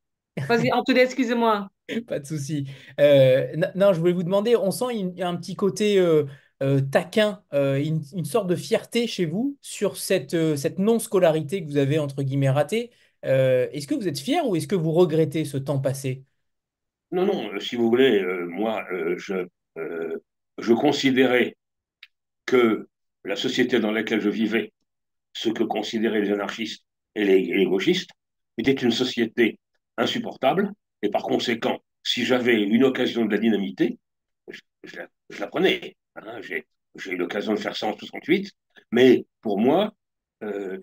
[0.48, 1.68] Vas-y, Anthony, excusez-moi.
[2.06, 2.66] Pas de souci.
[2.98, 5.98] Euh, non, je voulais vous demander, on sent une- un petit côté
[6.62, 11.68] euh, taquin, euh, une, sorte de fierté chez vous sur cette, euh, cette non-scolarité que
[11.68, 12.90] vous avez, entre guillemets, ratée.
[13.24, 16.24] Euh, est-ce que vous êtes fier ou est-ce que vous regrettez ce temps passé?
[17.10, 18.84] Non, non, si vous voulez, moi,
[19.16, 19.46] je,
[19.76, 21.56] je considérais
[22.44, 22.88] que
[23.24, 24.72] la société dans laquelle je vivais,
[25.32, 26.84] ce que considéraient les anarchistes
[27.14, 28.10] et les, et gauchistes,
[28.58, 29.60] était une société
[29.96, 30.72] insupportable.
[31.02, 33.98] Et par conséquent, si j'avais une occasion de la dynamiter,
[34.82, 35.96] je la prenais.
[36.40, 36.64] J'ai,
[37.06, 38.52] eu l'occasion de faire ça en 68.
[38.92, 39.94] Mais pour moi,
[40.42, 40.78] euh,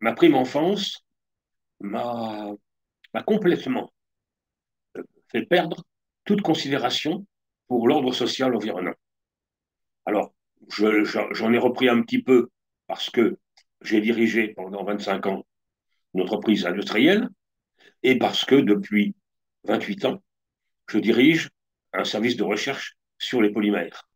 [0.00, 1.00] ma prime enfance
[1.80, 2.52] m'a,
[3.26, 3.92] complètement
[5.32, 5.84] fait perdre
[6.24, 7.26] toute considération
[7.66, 8.94] pour l'ordre social environnant.
[10.04, 10.34] Alors,
[10.70, 12.50] je- j'en j'en ai repris un petit peu
[12.86, 13.38] parce que
[13.82, 15.46] j'ai dirigé pendant 25 ans
[16.14, 17.28] une entreprise industrielle
[18.02, 19.14] et parce que depuis
[19.64, 20.22] 28 ans,
[20.88, 21.50] je dirige
[21.92, 24.08] un service de recherche sur les polymères.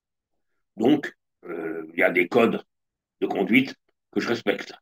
[0.81, 1.15] Donc,
[1.45, 2.65] euh, il y a des codes
[3.21, 3.75] de conduite
[4.13, 4.73] que je respecte.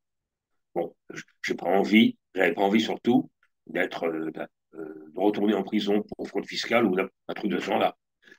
[0.75, 3.31] Bon, je j'ai pas envie, j'avais pas envie surtout
[3.67, 4.41] d'être, euh, de,
[4.75, 7.97] euh, de retourner en prison pour fraude fiscale ou un truc de ce genre-là.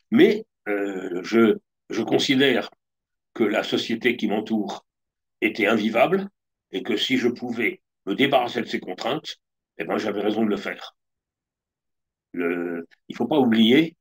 [0.10, 1.58] Mais euh, je,
[2.04, 2.70] considère
[3.34, 4.86] que la société qui m'entoure
[5.42, 6.30] était invivable
[6.72, 9.36] et que si je pouvais me débarrasser de ces contraintes,
[9.78, 10.96] eh ben, j'avais raison de le faire.
[12.34, 13.98] Il faut pas oublier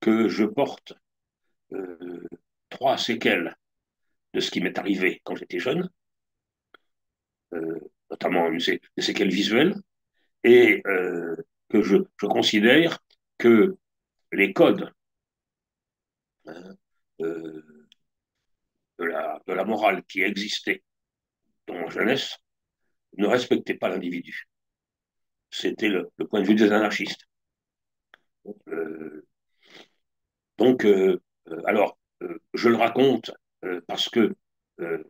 [0.00, 0.94] que je porte
[2.72, 3.54] trois séquelles
[4.34, 5.88] de ce qui m'est arrivé quand j'étais jeune,
[7.52, 7.78] euh,
[8.10, 9.74] notamment une des séquelles visuelles,
[10.42, 11.36] et euh,
[11.68, 12.98] que je, considère
[13.38, 13.76] que
[14.32, 14.90] les codes
[16.48, 17.62] euh,
[18.98, 20.82] de la, morale qui existait
[21.66, 22.38] dans ma jeunesse
[23.18, 24.48] ne respectaient pas l'individu.
[25.50, 27.26] C'était le, le point de vue des anarchistes.
[30.56, 30.86] Donc,
[31.66, 31.98] alors,
[32.54, 33.30] je le raconte
[33.64, 34.34] euh, parce que
[34.80, 35.02] euh,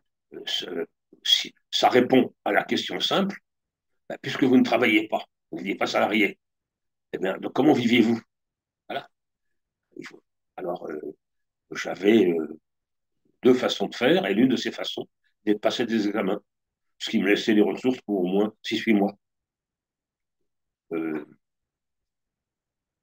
[1.71, 3.39] ça répond à la question simple,
[4.09, 6.39] ben, puisque vous ne travaillez pas, vous n'êtes pas salarié,
[7.13, 8.21] eh bien, donc comment viviez-vous?
[8.89, 9.09] Voilà.
[10.57, 11.17] Alors, euh,
[11.73, 12.61] j'avais euh,
[13.43, 15.09] deux façons de faire, et l'une de ces façons,
[15.45, 16.41] c'est de passer des examens,
[16.99, 19.17] ce qui me laissait des ressources pour au moins 6-8 mois.
[20.93, 21.25] Euh,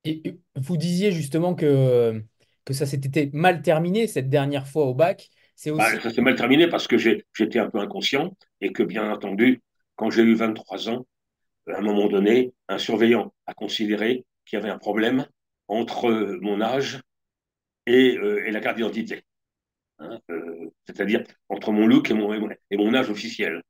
[0.05, 2.24] et vous disiez justement que,
[2.70, 5.30] que ça s'était mal terminé cette dernière fois au bac.
[5.65, 5.72] Aussi.
[5.76, 9.61] bah, ça s'est mal terminé parce que j'étais un peu inconscient et que, bien entendu,
[9.95, 11.05] quand j'ai eu 23 ans,
[11.67, 15.26] à un moment donné, un surveillant a considéré qu'il y avait un problème
[15.67, 17.01] entre euh, mon âge
[17.86, 19.24] et, euh, et la carte d'identité.
[19.99, 23.61] Hein, euh, c'est-à-dire entre mon look et mon, et âge officiel.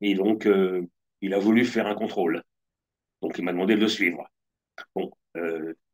[0.00, 0.82] Et donc, euh,
[1.20, 2.42] il a voulu faire un contrôle.
[3.20, 4.26] Donc, il m'a demandé de le suivre.
[4.94, 5.10] Bon,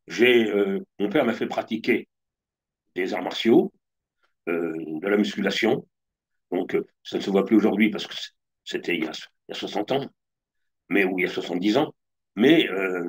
[0.06, 0.52] j'ai,
[0.98, 2.08] mon père m'a fait pratiquer
[2.94, 3.72] des arts martiaux,
[4.48, 5.86] euh, de la musculation.
[6.50, 8.14] Donc, euh, ça ne se voit plus aujourd'hui parce que
[8.64, 10.06] c'était il y a, il y a 60 ans,
[10.88, 11.94] mais ou il y a 70 ans.
[12.36, 13.04] Mais euh,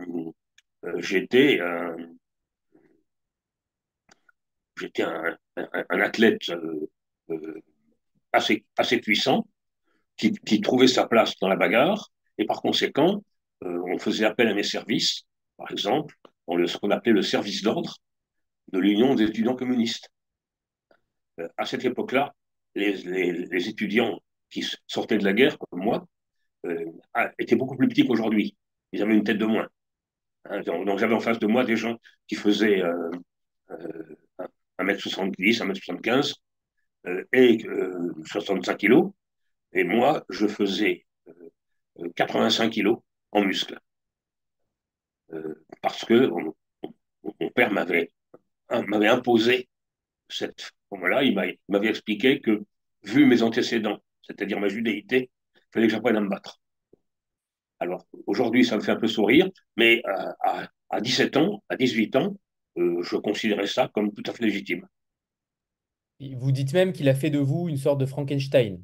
[0.85, 1.95] euh, j'étais un,
[4.77, 5.03] j'étais
[5.89, 6.51] athlète
[8.33, 9.47] assez, puissant
[10.17, 12.11] qui, trouvait sa place dans la bagarre.
[12.37, 13.23] Et par conséquent,
[13.61, 15.23] on faisait appel à mes services,
[15.57, 16.15] par exemple,
[16.47, 17.97] dans le, ce qu'on appelait le service d'ordre
[18.71, 20.09] de l'Union des étudiants communistes.
[21.39, 22.33] Euh, à cette époque-là,
[22.75, 24.19] les, étudiants
[24.49, 26.05] qui sortaient de la guerre, comme moi,
[26.65, 26.85] euh,
[27.39, 28.55] étaient beaucoup plus petits qu'aujourd'hui.
[28.91, 29.67] Ils avaient une tête de moins.
[30.45, 31.97] Hein, donc j'avais en face de moi des gens
[32.27, 33.11] qui faisaient euh,
[33.71, 34.15] euh,
[34.79, 36.35] 1m70, 1m75
[37.07, 39.11] euh, et euh, 65 kilos.
[39.73, 41.05] Et moi, je faisais
[41.99, 42.99] euh, 85 kilos
[43.31, 43.79] en muscle.
[45.81, 46.53] Parce que on,
[47.39, 48.11] on- père m'avait
[48.87, 49.69] m'avait imposé
[50.29, 51.35] cette là il
[51.69, 52.63] m'avait expliqué que,
[53.03, 56.59] vu mes antécédents, c'est-à-dire ma judéité, il fallait que j'apprenne à me battre.
[57.79, 61.75] Alors, aujourd'hui, ça me fait un peu sourire, mais euh, à, à 17 ans, à
[61.77, 62.37] 18 ans,
[62.77, 64.85] euh, je considérais ça comme tout à fait légitime.
[66.19, 68.83] Vous dites même qu'il a fait de vous une sorte de Frankenstein.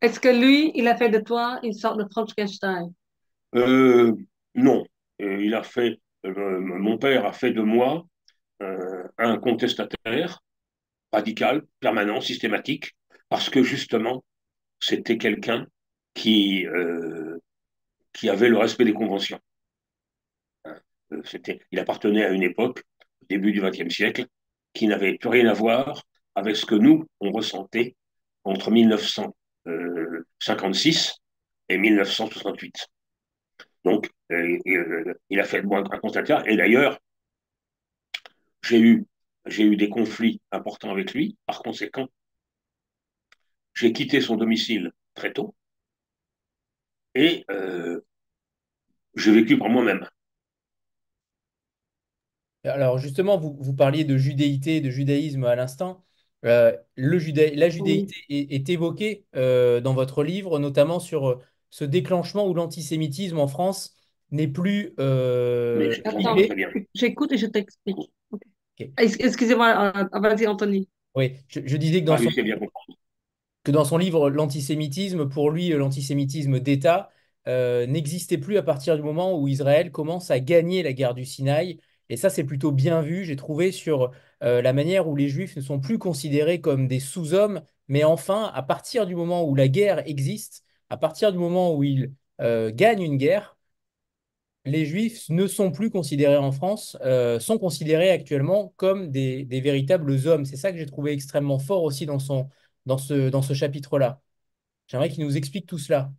[0.00, 2.92] Est-ce que lui, il a fait de toi une sorte de Frankenstein?
[3.54, 4.12] Euh,
[4.54, 4.84] Non.
[5.18, 8.06] il a fait, mon père a fait de moi
[9.18, 10.42] un contestataire
[11.12, 12.96] radical, permanent, systématique,
[13.28, 14.24] parce que justement,
[14.80, 15.66] c'était quelqu'un
[16.14, 17.38] qui, euh,
[18.12, 19.38] qui avait le respect des conventions.
[20.66, 20.74] Euh,
[21.24, 22.82] c'était, il appartenait à une époque,
[23.28, 24.26] début du XXe siècle,
[24.72, 26.02] qui n'avait plus rien à voir
[26.34, 27.94] avec ce que nous, on ressentait
[28.44, 31.14] entre 1956
[31.68, 32.88] et 1968.
[33.84, 36.46] Donc, il a fait de moi un constateur.
[36.48, 36.98] Et d'ailleurs,
[38.62, 39.06] j'ai eu,
[39.46, 41.36] j'ai eu des conflits importants avec lui.
[41.46, 42.08] Par conséquent,
[43.74, 45.54] j'ai quitté son domicile très tôt
[47.14, 48.00] et euh,
[49.14, 50.08] j'ai vécu par moi-même.
[52.64, 56.04] Alors justement, vous, vous, parliez de judéité, de judaïsme à l'instant.
[56.46, 57.18] Euh, le
[57.56, 63.48] la judéité est, évoquée euh, dans votre livre, notamment sur ce déclenchement où l'antisémitisme en
[63.48, 63.94] France
[64.34, 64.92] n'est plus...
[66.94, 68.10] J'écoute et je t'explique.
[68.98, 70.88] Excusez-moi, vas-y Anthony.
[71.14, 72.28] Oui, je, disais que dans, son,
[73.62, 77.10] que dans son livre L'antisémitisme, pour lui, l'antisémitisme d'État
[77.46, 81.24] euh, n'existait plus à partir du moment où Israël commence à gagner la guerre du
[81.24, 81.78] Sinaï.
[82.08, 84.10] Et ça, c'est plutôt bien vu, j'ai trouvé, sur
[84.42, 88.50] euh, la manière où les Juifs ne sont plus considérés comme des sous-hommes, mais enfin,
[88.54, 92.70] à partir du moment où la guerre existe, à partir du moment où ils euh,
[92.74, 93.53] gagnent une guerre,
[94.64, 96.96] les Juifs ne sont plus considérés en France,
[97.40, 100.44] sont considérés actuellement comme des, des véritables hommes.
[100.44, 102.48] C'est ça que j'ai trouvé extrêmement fort aussi dans, son,
[102.86, 104.20] dans ce, dans ce chapitre-là.
[104.86, 106.12] J'aimerais qu'il nous explique tout cela.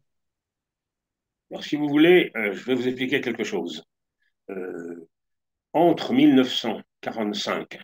[1.52, 3.84] Alors, si vous voulez, euh, je vais vous expliquer quelque chose.
[4.50, 5.08] Euh,
[5.74, 7.80] entre 1945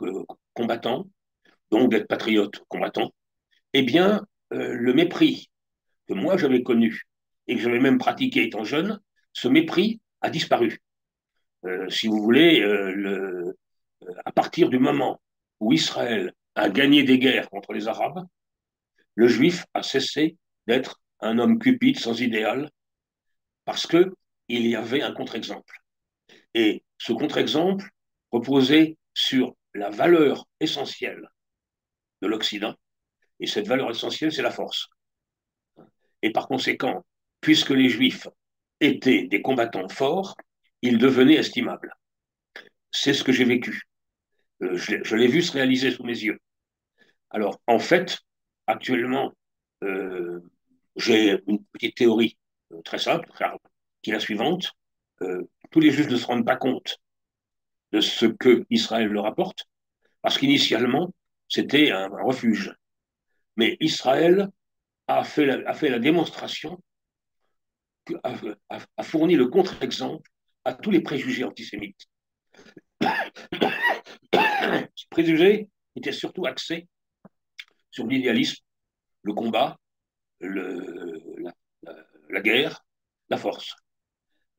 [0.54, 1.08] combattants,
[1.70, 3.12] donc d'être patriotes combattants,
[3.72, 5.50] eh bien, euh, le mépris
[6.06, 7.02] que moi j'avais connu
[7.46, 9.00] et que j'avais même pratiqué étant jeune,
[9.32, 10.80] ce mépris a disparu.
[11.64, 13.56] Euh, si vous voulez, le,
[14.24, 15.20] à partir du moment
[15.60, 18.26] où Israël a gagné des guerres contre les Arabes,
[19.14, 20.36] le juif a cessé
[20.66, 22.70] d'être un homme cupide sans idéal
[23.64, 24.14] parce que
[24.48, 25.78] il y avait un contre-exemple.
[26.54, 27.88] Et ce contre-exemple
[28.30, 31.28] reposait sur la valeur essentielle
[32.20, 32.74] de l'Occident.
[33.40, 34.88] Et cette valeur essentielle, c'est la force.
[36.22, 37.04] Et par conséquent,
[37.40, 38.28] puisque les Juifs
[38.80, 40.36] étaient des combattants forts,
[40.82, 41.92] ils devenaient estimables.
[42.90, 43.82] C'est ce que j'ai vécu.
[44.62, 46.38] Euh, je, l'ai vu se réaliser sous mes yeux.
[47.30, 48.18] Alors, en fait,
[48.66, 49.32] actuellement,
[49.84, 50.40] euh,
[50.96, 52.38] j'ai une petite théorie
[52.72, 53.28] euh, très simple,
[54.02, 54.72] qui est la suivante.
[55.70, 56.98] tous les juifs ne se rendent pas compte
[57.92, 59.66] de ce que Israël leur apporte,
[60.22, 61.14] parce qu'initialement,
[61.48, 62.74] c'était un, refuge.
[63.56, 64.48] Mais Israël
[65.08, 66.82] a fait la, démonstration,
[68.24, 70.30] a, fourni le contre-exemple
[70.64, 72.06] à tous les préjugés antisémites.
[74.32, 76.88] Ces préjugés étaient surtout axés
[77.90, 78.62] sur l'idéalisme,
[79.22, 79.78] le combat,
[80.40, 81.36] le,
[82.30, 82.84] la, guerre,
[83.28, 83.74] la force.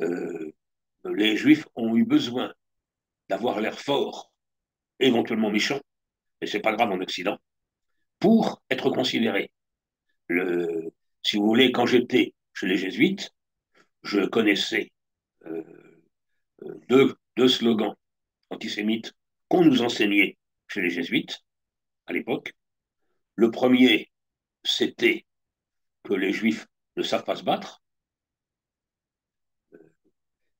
[0.01, 0.51] Euh,
[1.05, 2.53] les Juifs ont eu besoin
[3.29, 4.31] d'avoir l'air fort,
[4.99, 5.79] éventuellement méchant,
[6.39, 7.37] mais c'est pas grave en Occident,
[8.19, 9.51] pour être considéré.
[10.27, 10.91] Le,
[11.23, 13.31] si vous voulez, quand j'étais chez les jésuites,
[14.03, 14.91] je connaissais
[15.45, 15.63] euh,
[16.87, 17.95] deux, deux slogans
[18.53, 19.13] antisémites
[19.47, 20.37] qu'on nous enseignait
[20.67, 21.39] chez les jésuites
[22.05, 22.53] à l'époque.
[23.35, 24.11] Le premier,
[24.63, 25.25] c'était
[26.03, 27.81] que les Juifs ne savent pas se battre.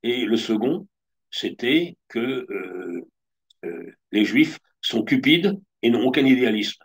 [0.04, 0.88] Et le second,
[1.32, 3.10] c'était que euh,
[3.66, 6.84] euh, les Juifs sont cupides et n'ont aucun idéalisme.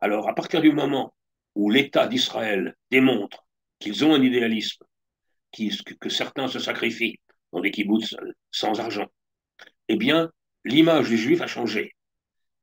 [0.00, 1.14] Alors, à partir du moment
[1.54, 3.46] où l'État d'Israël démontre
[3.78, 4.84] qu'ils ont un idéalisme,
[6.00, 7.18] que certains se sacrifient
[7.52, 8.14] dans des kibbutz
[8.50, 9.06] sans argent,
[9.88, 10.30] eh bien,
[10.64, 11.94] l'image du juif a changé.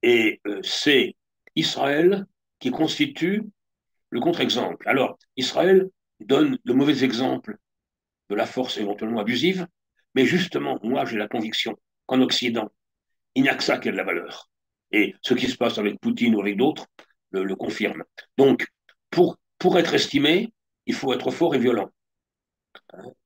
[0.01, 1.15] Et euh, c'est
[1.55, 2.25] Israël
[2.59, 3.43] qui constitue
[4.09, 4.87] le contre-exemple.
[4.87, 7.57] Alors, Israël donne le mauvais exemple
[8.29, 9.67] de la force éventuellement abusive,
[10.15, 12.69] mais justement, moi, j'ai la conviction qu'en Occident,
[13.35, 14.49] il n'y a que ça qui a de la valeur.
[14.91, 16.85] Et ce qui se passe avec Poutine ou avec d'autres
[17.31, 18.03] le, le, confirme.
[18.37, 18.67] Donc,
[19.09, 20.53] pour, pour être estimé,
[20.85, 21.89] il faut être fort et violent.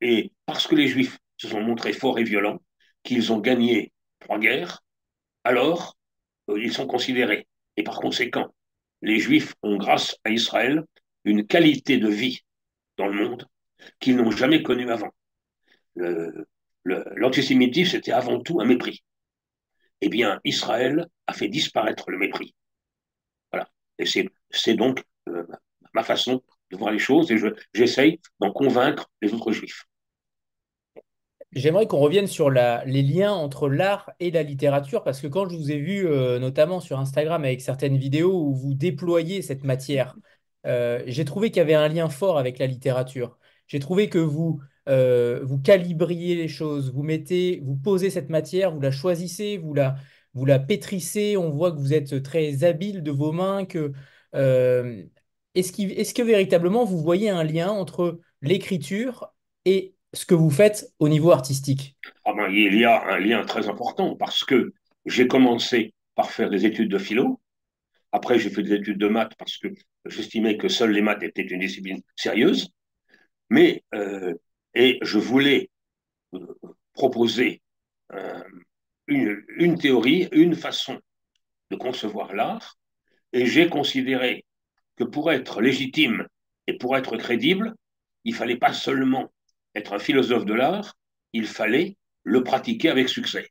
[0.00, 2.60] Et parce que les Juifs se sont montrés forts et violents,
[3.02, 4.82] qu'ils ont gagné trois guerres,
[5.44, 5.96] alors
[6.50, 7.46] euh, ils sont considérés.
[7.76, 8.54] Et par conséquent,
[9.02, 10.84] les Juifs ont, grâce à Israël,
[11.24, 12.40] une qualité de vie
[12.96, 13.46] dans le monde
[14.00, 15.10] qu'ils n'ont jamais connue avant.
[16.84, 19.02] L'antisémitisme, c'était avant tout un mépris.
[20.00, 22.54] Eh bien, Israël a fait disparaître le mépris.
[23.52, 23.68] Voilà.
[23.98, 25.44] Et c'est donc euh,
[25.92, 27.36] ma façon de voir les choses et
[27.72, 29.84] j'essaye d'en convaincre les autres juifs.
[31.52, 35.56] J'aimerais qu'on revienne sur les liens entre l'art et la littérature, parce que quand je
[35.56, 40.14] vous ai vu, euh, notamment sur Instagram, avec certaines vidéos où vous déployez cette matière,
[40.66, 43.38] euh, j'ai trouvé qu'il y avait un lien fort avec la littérature.
[43.66, 48.70] J'ai trouvé que vous, euh, vous calibriez les choses, vous mettez, vous posez cette matière,
[48.74, 49.96] vous la choisissez, vous la,
[50.34, 53.92] vous la pétrissez, on voit que vous êtes très habile de vos mains, que
[55.54, 59.32] est-ce, est-ce que véritablement vous voyez un lien entre l'écriture
[59.64, 63.44] et ce que vous faites au niveau artistique ah ben, Il y a un lien
[63.44, 64.72] très important parce que
[65.06, 67.40] j'ai commencé par faire des études de philo.
[68.12, 69.68] Après, j'ai fait des études de maths parce que
[70.06, 72.70] j'estimais que seules les maths étaient une discipline sérieuse.
[73.50, 74.34] Mais, euh,
[74.74, 75.70] et je voulais
[76.34, 76.46] euh,
[76.94, 77.62] proposer
[78.12, 78.42] euh,
[79.06, 80.98] une, une théorie, une façon
[81.70, 82.76] de concevoir l'art.
[83.32, 84.46] Et j'ai considéré
[84.96, 86.26] que pour être légitime
[86.66, 87.74] et pour être crédible,
[88.24, 89.30] il fallait pas seulement
[89.78, 90.94] être un philosophe de l'art,
[91.32, 93.48] il fallait le pratiquer avec succès.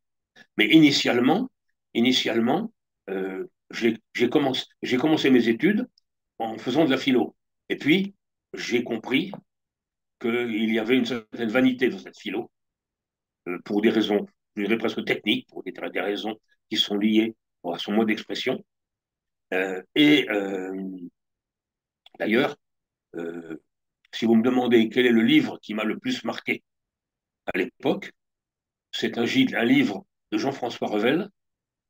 [0.58, 1.50] Mais initialement,
[1.94, 2.72] initialement,
[3.10, 5.88] euh, j'ai commencé, mes études
[6.40, 7.36] en faisant de la philo.
[7.70, 8.16] Et puis,
[8.54, 9.32] j'ai compris
[10.20, 12.52] qu'il y avait une certaine vanité dans cette philo,
[13.48, 14.26] euh, pour des raisons,
[14.56, 16.36] je dirais presque techniques, pour des, raisons
[16.70, 18.64] qui sont liées à son mode d'expression.
[19.54, 20.28] Euh, et
[22.20, 22.56] D'ailleurs,
[24.14, 26.64] si vous me demandez quel est le livre qui m'a le plus marqué
[27.54, 28.12] à l'époque,
[28.92, 31.30] c'est un, un, livre de Jean-François Revel,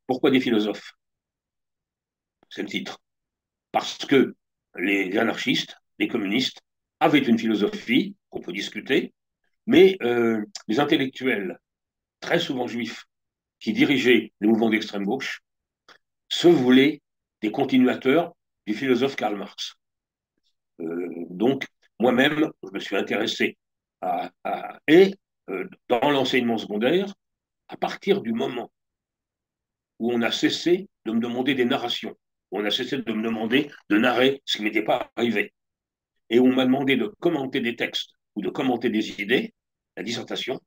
[0.07, 0.93] Pourquoi des philosophes?
[2.49, 2.99] C'est le titre.
[3.72, 4.36] Parce que
[4.76, 6.61] les anarchistes, les communistes,
[6.99, 9.13] avaient une philosophie qu'on peut discuter,
[9.65, 11.59] mais euh, les intellectuels,
[12.20, 13.05] très souvent juifs,
[13.59, 15.41] qui dirigeaient les mouvements d'extrême gauche,
[16.30, 17.01] se voulaient
[17.41, 19.76] des continuateurs du philosophe Karl Marx.
[20.80, 21.65] Euh, donc,
[22.00, 23.58] moi-même, je me suis intéressé
[24.02, 24.32] à,
[24.88, 25.16] et
[25.50, 27.14] euh, dans l'enseignement secondaire,
[27.68, 28.72] à partir du moment
[30.00, 32.16] où on a cessé de me demander des narrations,
[32.52, 35.54] où on a cessé de me demander de narrer ce qui m'était pas arrivé,
[36.30, 39.54] et où on m'a demandé de commenter des textes ou de commenter des idées,
[39.95, 40.60] la dissertation,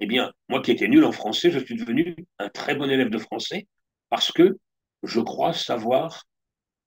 [0.00, 3.10] eh bien, moi qui étais nul en français, je suis devenu un très bon élève
[3.10, 3.68] de français
[4.08, 4.58] parce que
[5.04, 6.24] je crois savoir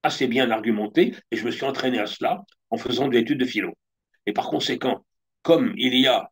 [0.04, 3.46] assez bien argumenter et je me suis entraîné à cela en faisant de l'étude de
[3.46, 3.74] philo.
[4.26, 5.06] Et par conséquent,
[5.42, 6.32] comme il y a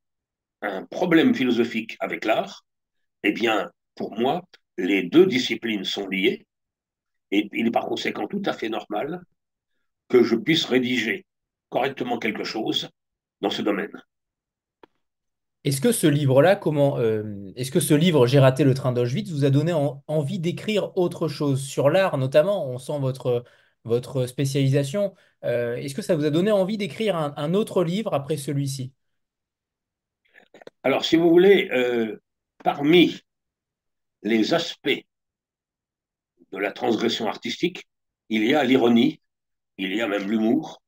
[0.62, 2.66] un problème philosophique avec l'art,
[3.24, 4.42] eh bien, pour moi,
[4.78, 6.48] les deux disciplines sont liées
[7.32, 9.22] et il est par conséquent tout à fait normal
[10.10, 11.26] que je puisse rédiger
[11.70, 12.90] correctement quelque chose
[13.42, 14.02] dans ce domaine.
[15.64, 19.32] Est-ce que ce livre-là, comment, euh, est-ce que ce livre J'ai raté le train d'Auschwitz
[19.32, 19.74] vous a donné
[20.08, 22.68] envie d'écrire autre chose sur l'art, notamment?
[22.68, 23.46] On sent votre
[23.84, 25.14] votre spécialisation.
[25.44, 28.94] Euh, est-ce que ça vous a donné envie d'écrire un, autre livre après celui-ci?
[30.84, 32.22] Alors, si vous voulez, euh,
[32.64, 33.22] parmi
[34.22, 35.04] les aspects
[36.52, 37.88] de la transgression artistique,
[38.30, 39.22] il y a l'ironie,
[39.78, 40.82] il y a même l'humour,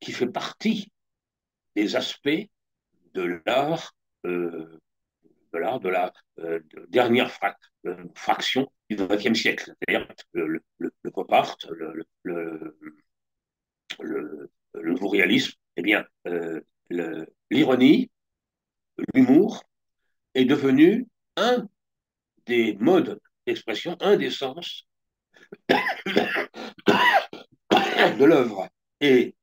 [0.00, 0.92] qui fait partie
[1.74, 2.48] des aspects
[3.14, 3.94] de l'art,
[4.24, 4.78] euh,
[5.56, 6.12] de la
[6.88, 7.30] dernière
[8.14, 11.56] fraction du XXe siècle, c'est-à-dire le, le, pop art,
[12.22, 12.76] le,
[14.74, 16.60] nouveau réalisme, eh bien, euh,
[17.50, 18.10] l'ironie,
[19.14, 19.62] l'humour
[20.34, 21.68] est devenu un
[22.46, 24.86] des modes d'expression, un des sens
[25.68, 25.74] de
[28.24, 28.68] l'œuvre.
[29.00, 29.34] Et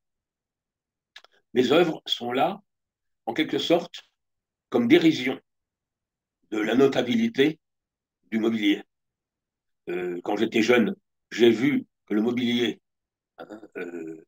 [1.53, 2.61] mes œuvres sont là,
[3.25, 4.03] en quelque sorte,
[4.69, 5.39] comme dérision
[6.53, 7.59] de la notabilité
[8.31, 8.83] du mobilier.
[9.89, 10.95] Euh, quand j'étais jeune,
[11.31, 12.79] j'ai vu que le mobilier
[13.39, 14.23] hein, euh,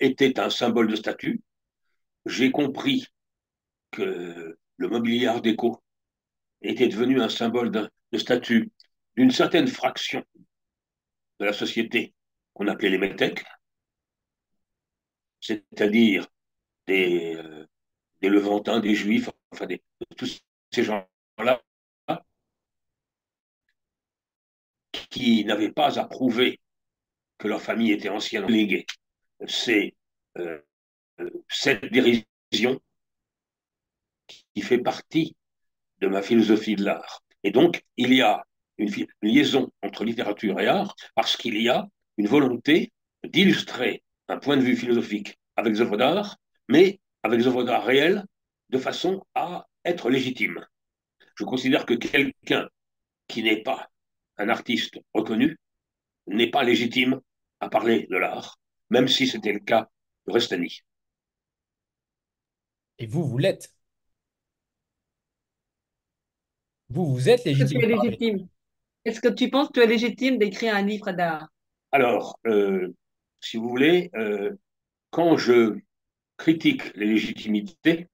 [0.00, 1.42] était un symbole de statut.
[2.24, 3.06] J'ai compris
[3.90, 5.82] que le mobilier art déco
[6.62, 8.72] était devenu un symbole de, statut
[9.16, 10.24] d'une certaine fraction
[11.40, 12.14] de la société
[12.54, 13.44] qu'on appelait les métèques,
[15.40, 16.26] c'est-à-dire
[16.86, 17.66] des, euh,
[18.26, 19.82] des Levantins, des Juifs, enfin des,
[20.16, 20.40] tous
[20.72, 21.62] ces gens-là
[25.10, 26.60] qui n'avaient pas approuvé
[27.38, 28.84] que leur famille était ancienne léguée.
[29.46, 29.94] C'est
[30.38, 30.60] euh,
[31.48, 32.80] cette dérision
[34.54, 35.36] qui fait partie
[36.00, 37.22] de ma philosophie de l'art.
[37.44, 38.44] Et donc, il y a
[38.78, 38.90] une,
[39.22, 44.62] liaison entre littérature et art parce qu'il y a une volonté d'illustrer un point de
[44.62, 48.24] vue philosophique avec les œuvres d'art, mais avec les œuvres d'art réelles,
[48.70, 50.64] de façon à être légitime.
[51.34, 52.68] Je considère que quelqu'un
[53.28, 53.90] qui n'est pas
[54.38, 55.58] un artiste reconnu
[56.26, 57.20] n'est pas légitime
[57.60, 58.58] à parler de l'art,
[58.90, 59.88] même si c'était le cas
[60.26, 60.80] de Restani.
[62.98, 63.74] Et vous, vous l'êtes.
[66.88, 67.66] Vous, vous êtes légitime.
[67.66, 68.48] Est-ce que tu es légitime?
[69.04, 71.48] Est-ce que tu penses que tu es légitime d'écrire un livre d'art?
[71.90, 72.94] Alors, euh,
[73.40, 74.54] si vous voulez, euh,
[75.10, 75.78] quand je
[76.36, 78.08] critique les légitimités,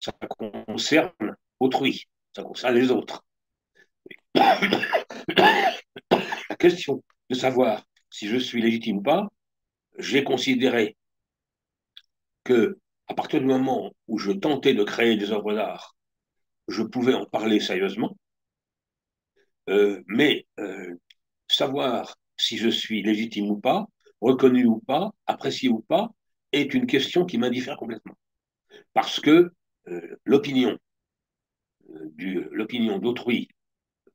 [0.00, 3.24] ça concerne autrui, ça concerne les autres.
[4.34, 9.28] La question de savoir si je suis légitime ou pas,
[9.98, 10.96] j'ai considéré
[12.44, 15.96] que à partir du moment où je tentais de créer des œuvres d'art,
[16.68, 18.16] je pouvais en parler sérieusement,
[19.68, 20.94] euh, mais euh,
[21.48, 23.86] savoir si je suis légitime ou pas,
[24.20, 26.10] reconnu ou pas, apprécié ou pas,
[26.52, 28.16] est une question qui m'indiffère complètement.
[28.92, 29.52] Parce que
[29.88, 30.78] euh, l'opinion,
[32.16, 33.48] l'opinion d'autrui,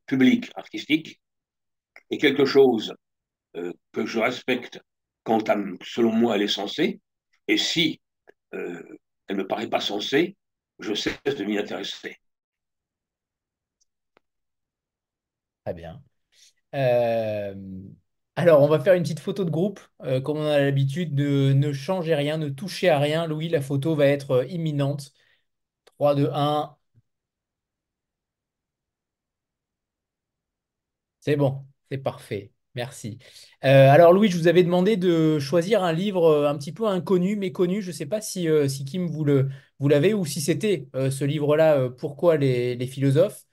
[0.06, 1.20] public, artistique,
[2.10, 2.94] est quelque chose
[3.92, 4.80] que je respecte
[5.24, 5.50] quand,
[5.82, 7.00] selon moi, elle est censée.
[7.48, 8.00] Et si
[8.52, 8.96] elle
[9.30, 10.36] ne me paraît pas censée,
[10.78, 12.16] je cesse de m'y intéresser.
[15.64, 16.02] Très bien.
[18.38, 19.80] Euh, alors, on va faire une petite photo de groupe.
[20.02, 23.26] Euh, comme on a l'habitude, de ne changez rien, ne touchez à rien.
[23.26, 25.12] Louis, la photo va être euh, imminente.
[25.86, 26.76] 3, 2, 1.
[31.20, 32.52] C'est bon, c'est parfait.
[32.74, 33.18] Merci.
[33.60, 37.82] alors Louis, je vous avais demandé de choisir un livre un petit peu inconnu, méconnu.
[37.82, 39.48] Je ne sais pas si, si Kim vous le,
[39.80, 43.44] vous l'avez ou si c'était ce livre-là, Pourquoi les, les philosophes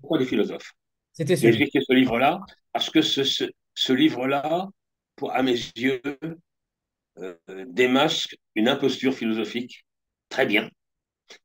[0.00, 0.72] Pourquoi les philosophes?
[1.12, 2.40] c'était J'ai écrit ce livre-là
[2.72, 3.44] parce que ce, ce,
[3.92, 4.68] livre-là,
[5.30, 6.00] à mes yeux,
[7.18, 9.84] euh, démasque une imposture philosophique
[10.28, 10.70] très bien.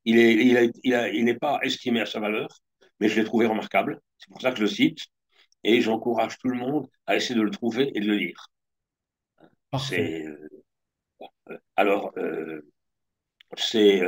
[0.05, 2.47] Il n'est il il il pas estimé à sa valeur,
[2.99, 4.01] mais je l'ai trouvé remarquable.
[4.17, 4.99] C'est pour ça que je le cite.
[5.63, 8.47] Et j'encourage tout le monde à essayer de le trouver et de le lire.
[9.91, 10.49] Euh,
[11.75, 12.61] alors, euh,
[13.57, 14.01] c'est,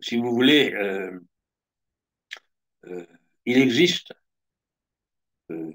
[0.00, 0.72] si vous voulez,
[3.44, 4.12] il existe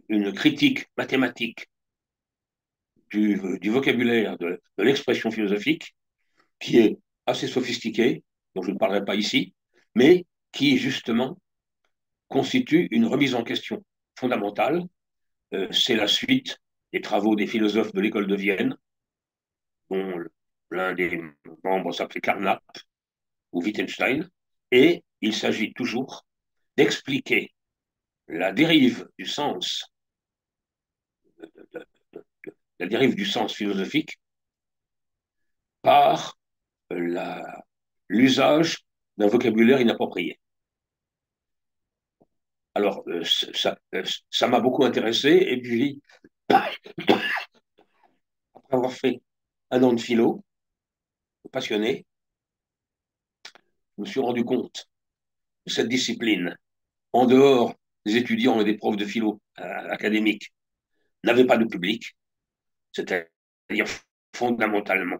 [0.09, 1.67] une critique mathématique
[3.09, 5.95] du, vocabulaire, de, l'expression philosophique,
[6.59, 8.23] qui est assez sophistiquée,
[8.55, 9.53] dont je ne parlerai pas ici,
[9.95, 11.37] mais qui justement
[12.27, 13.83] constitue une remise en question
[14.17, 14.83] fondamentale.
[15.53, 16.57] Euh, c'est la suite
[16.91, 18.75] des travaux des philosophes de l'école de Vienne,
[19.89, 20.13] dont
[20.71, 21.21] l'un des
[21.63, 22.63] membres s'appelait Carnap
[23.51, 24.27] ou Wittgenstein,
[24.71, 26.25] et il s'agit toujours
[26.75, 27.51] d'expliquer
[28.27, 29.85] la dérive du sens,
[33.53, 34.19] philosophique
[35.81, 36.37] par
[38.09, 38.77] l'usage
[39.17, 40.39] d'un vocabulaire inapproprié.
[42.75, 43.23] Alors, euh,
[44.31, 46.01] ça m'a beaucoup intéressé, et puis,
[46.49, 46.73] après
[48.71, 49.21] avoir fait
[49.69, 50.43] un an de philo,
[51.51, 52.05] passionné,
[53.97, 54.87] je me suis rendu compte
[55.67, 56.57] de cette discipline,
[57.11, 60.53] en dehors des étudiants et des profs de philo euh, académiques
[61.23, 62.15] n'avaient pas de public,
[62.91, 63.85] c'est-à-dire
[64.35, 65.17] fondamentalement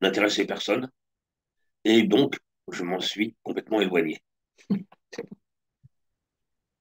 [0.00, 0.88] n'intéressait personne,
[1.84, 2.38] et donc
[2.72, 4.22] je m'en suis complètement éloigné.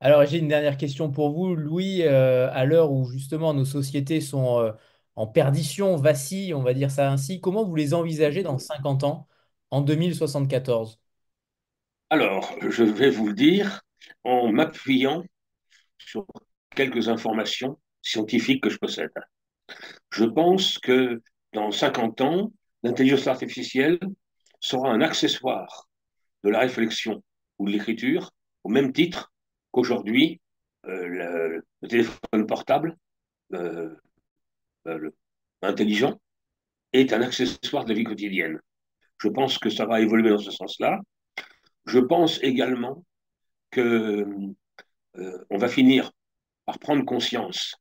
[0.01, 4.21] Alors j'ai une dernière question pour vous, Louis, euh, à l'heure où justement nos sociétés
[4.21, 4.71] sont euh,
[5.15, 9.27] en perdition, vacillent, on va dire ça ainsi, comment vous les envisagez dans 50 ans,
[9.71, 10.99] en 2074
[12.09, 13.81] Alors, je vais vous le dire
[14.23, 15.25] en m'appuyant
[15.99, 16.25] sur
[16.75, 19.11] quelques informations scientifiques que je possède.
[20.11, 21.21] Je pense que
[21.53, 23.99] dans 50 ans, l'intelligence artificielle
[24.59, 25.87] sera un accessoire
[26.43, 27.23] de la réflexion
[27.57, 28.31] ou de l'écriture,
[28.63, 29.31] au même titre
[29.71, 30.41] qu'aujourd'hui,
[30.85, 32.95] euh, le, téléphone portable
[33.53, 33.93] euh,
[34.87, 35.11] euh,
[35.61, 36.19] intelligent
[36.93, 38.59] est un accessoire de la vie quotidienne.
[39.21, 40.99] Je pense que ça va évoluer dans ce sens-là.
[41.85, 43.03] Je pense également
[43.71, 44.25] que
[45.19, 46.11] euh, on va finir
[46.65, 47.75] par prendre conscience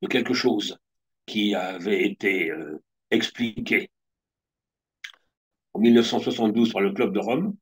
[0.00, 0.78] de quelque chose
[1.26, 3.90] qui avait été euh, expliqué
[5.74, 7.56] en 1972 par le Club de Rome,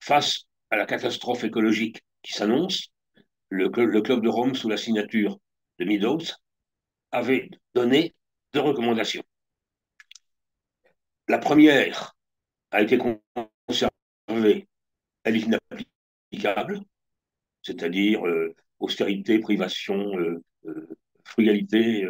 [0.00, 2.88] face à la catastrophe écologique qui s'annonce,
[3.48, 5.38] le, le, Club de Rome, sous la signature
[5.78, 6.22] de Meadows,
[7.10, 8.14] avait donné
[8.52, 9.22] deux recommandations.
[11.28, 12.14] La première
[12.70, 14.68] a été conservée,
[15.24, 15.46] elle est
[16.32, 16.80] inapplicable,
[17.64, 20.88] c'est-à-dire euh, austérité, privation, euh, euh,
[21.24, 22.06] frugalité,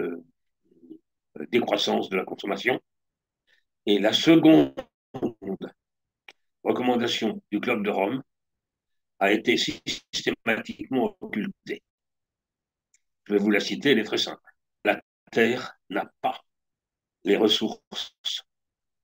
[1.50, 2.80] décroissance de la consommation.
[3.86, 4.74] Et la seconde
[6.62, 8.22] recommandation du Club de Rome
[9.20, 11.82] a été systématiquement occultée.
[13.24, 14.42] Je vais vous la citer, elle est très simple.
[14.84, 15.00] La
[15.30, 16.40] Terre n'a pas
[17.22, 18.16] les ressources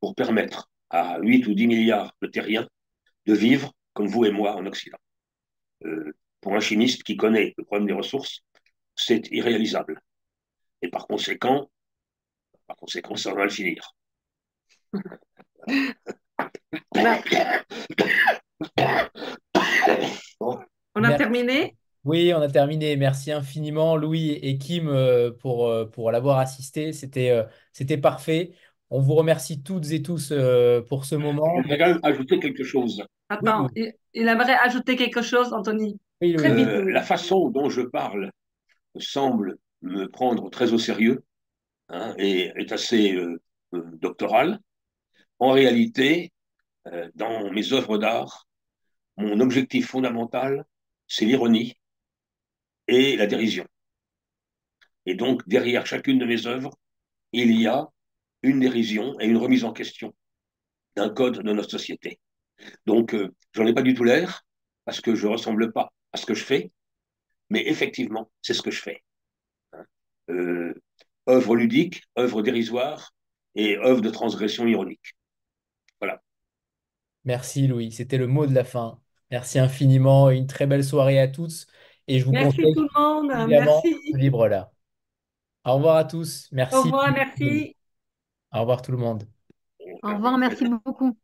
[0.01, 2.69] pour permettre à 8 ou 10 milliards de terriens
[3.27, 4.99] de vivre comme vous et moi en Occident.
[6.41, 8.43] Pour un chimiste qui connaît le problème des ressources,
[8.95, 10.01] c'est irréalisable.
[10.83, 11.71] Et par conséquent,
[12.67, 13.95] par conséquent, ça va le finir.
[20.95, 21.77] On a terminé?
[22.05, 22.97] Oui, on a terminé.
[22.97, 26.93] Merci infiniment, Louis et Kim, euh, pour, euh, pour l'avoir assisté.
[26.93, 28.53] C'était euh, c'était parfait.
[28.89, 30.33] On vous remercie toutes et tous
[30.89, 31.63] pour ce moment.
[31.63, 33.05] Je ajouter quelque chose.
[33.29, 35.97] Attends, il, il aimerait ajouter quelque chose, Anthony?
[36.21, 36.37] Oui.
[36.39, 38.31] Euh, la façon dont je parle
[38.99, 41.25] semble me prendre très au sérieux
[41.89, 43.41] hein, et est assez euh,
[43.75, 44.61] euh, doctorale.
[45.39, 46.33] En réalité,
[46.87, 48.47] euh, dans mes œuvres d'art,
[49.17, 50.65] mon objectif fondamental,
[51.09, 51.75] c'est l'ironie
[52.89, 53.67] et la dérision.
[55.07, 56.71] Et donc, derrière chacune de mes œuvres,
[57.33, 57.89] il y a
[58.43, 60.15] une dérision et une remise en question
[60.97, 62.19] d'un code de notre société.
[62.87, 64.43] Donc, euh, j'en ai pas du tout l'air,
[64.85, 66.71] parce que je ressemble pas à ce que je fais,
[67.51, 69.03] mais effectivement, c'est ce que je fais.
[69.73, 69.85] Hein.
[70.31, 70.75] Euh,
[71.29, 73.15] œuvre ludique, œuvre dérisoire
[73.55, 75.15] et œuvre de transgression ironique.
[76.01, 76.23] Voilà.
[77.25, 77.93] Merci, Louis.
[77.93, 79.01] C'était le mot de la fin.
[79.31, 80.31] Merci infiniment.
[80.31, 81.67] Une très belle soirée à tous.
[82.07, 83.31] Et je vous Merci conseille tout le monde.
[83.31, 84.13] évidemment Merci.
[84.13, 84.73] ce livre-là.
[85.65, 86.49] Au revoir à tous.
[86.53, 86.77] Merci.
[86.77, 87.77] Au revoir, merci.
[88.53, 89.25] Au revoir tout le monde.
[90.03, 91.17] Au revoir, merci beaucoup.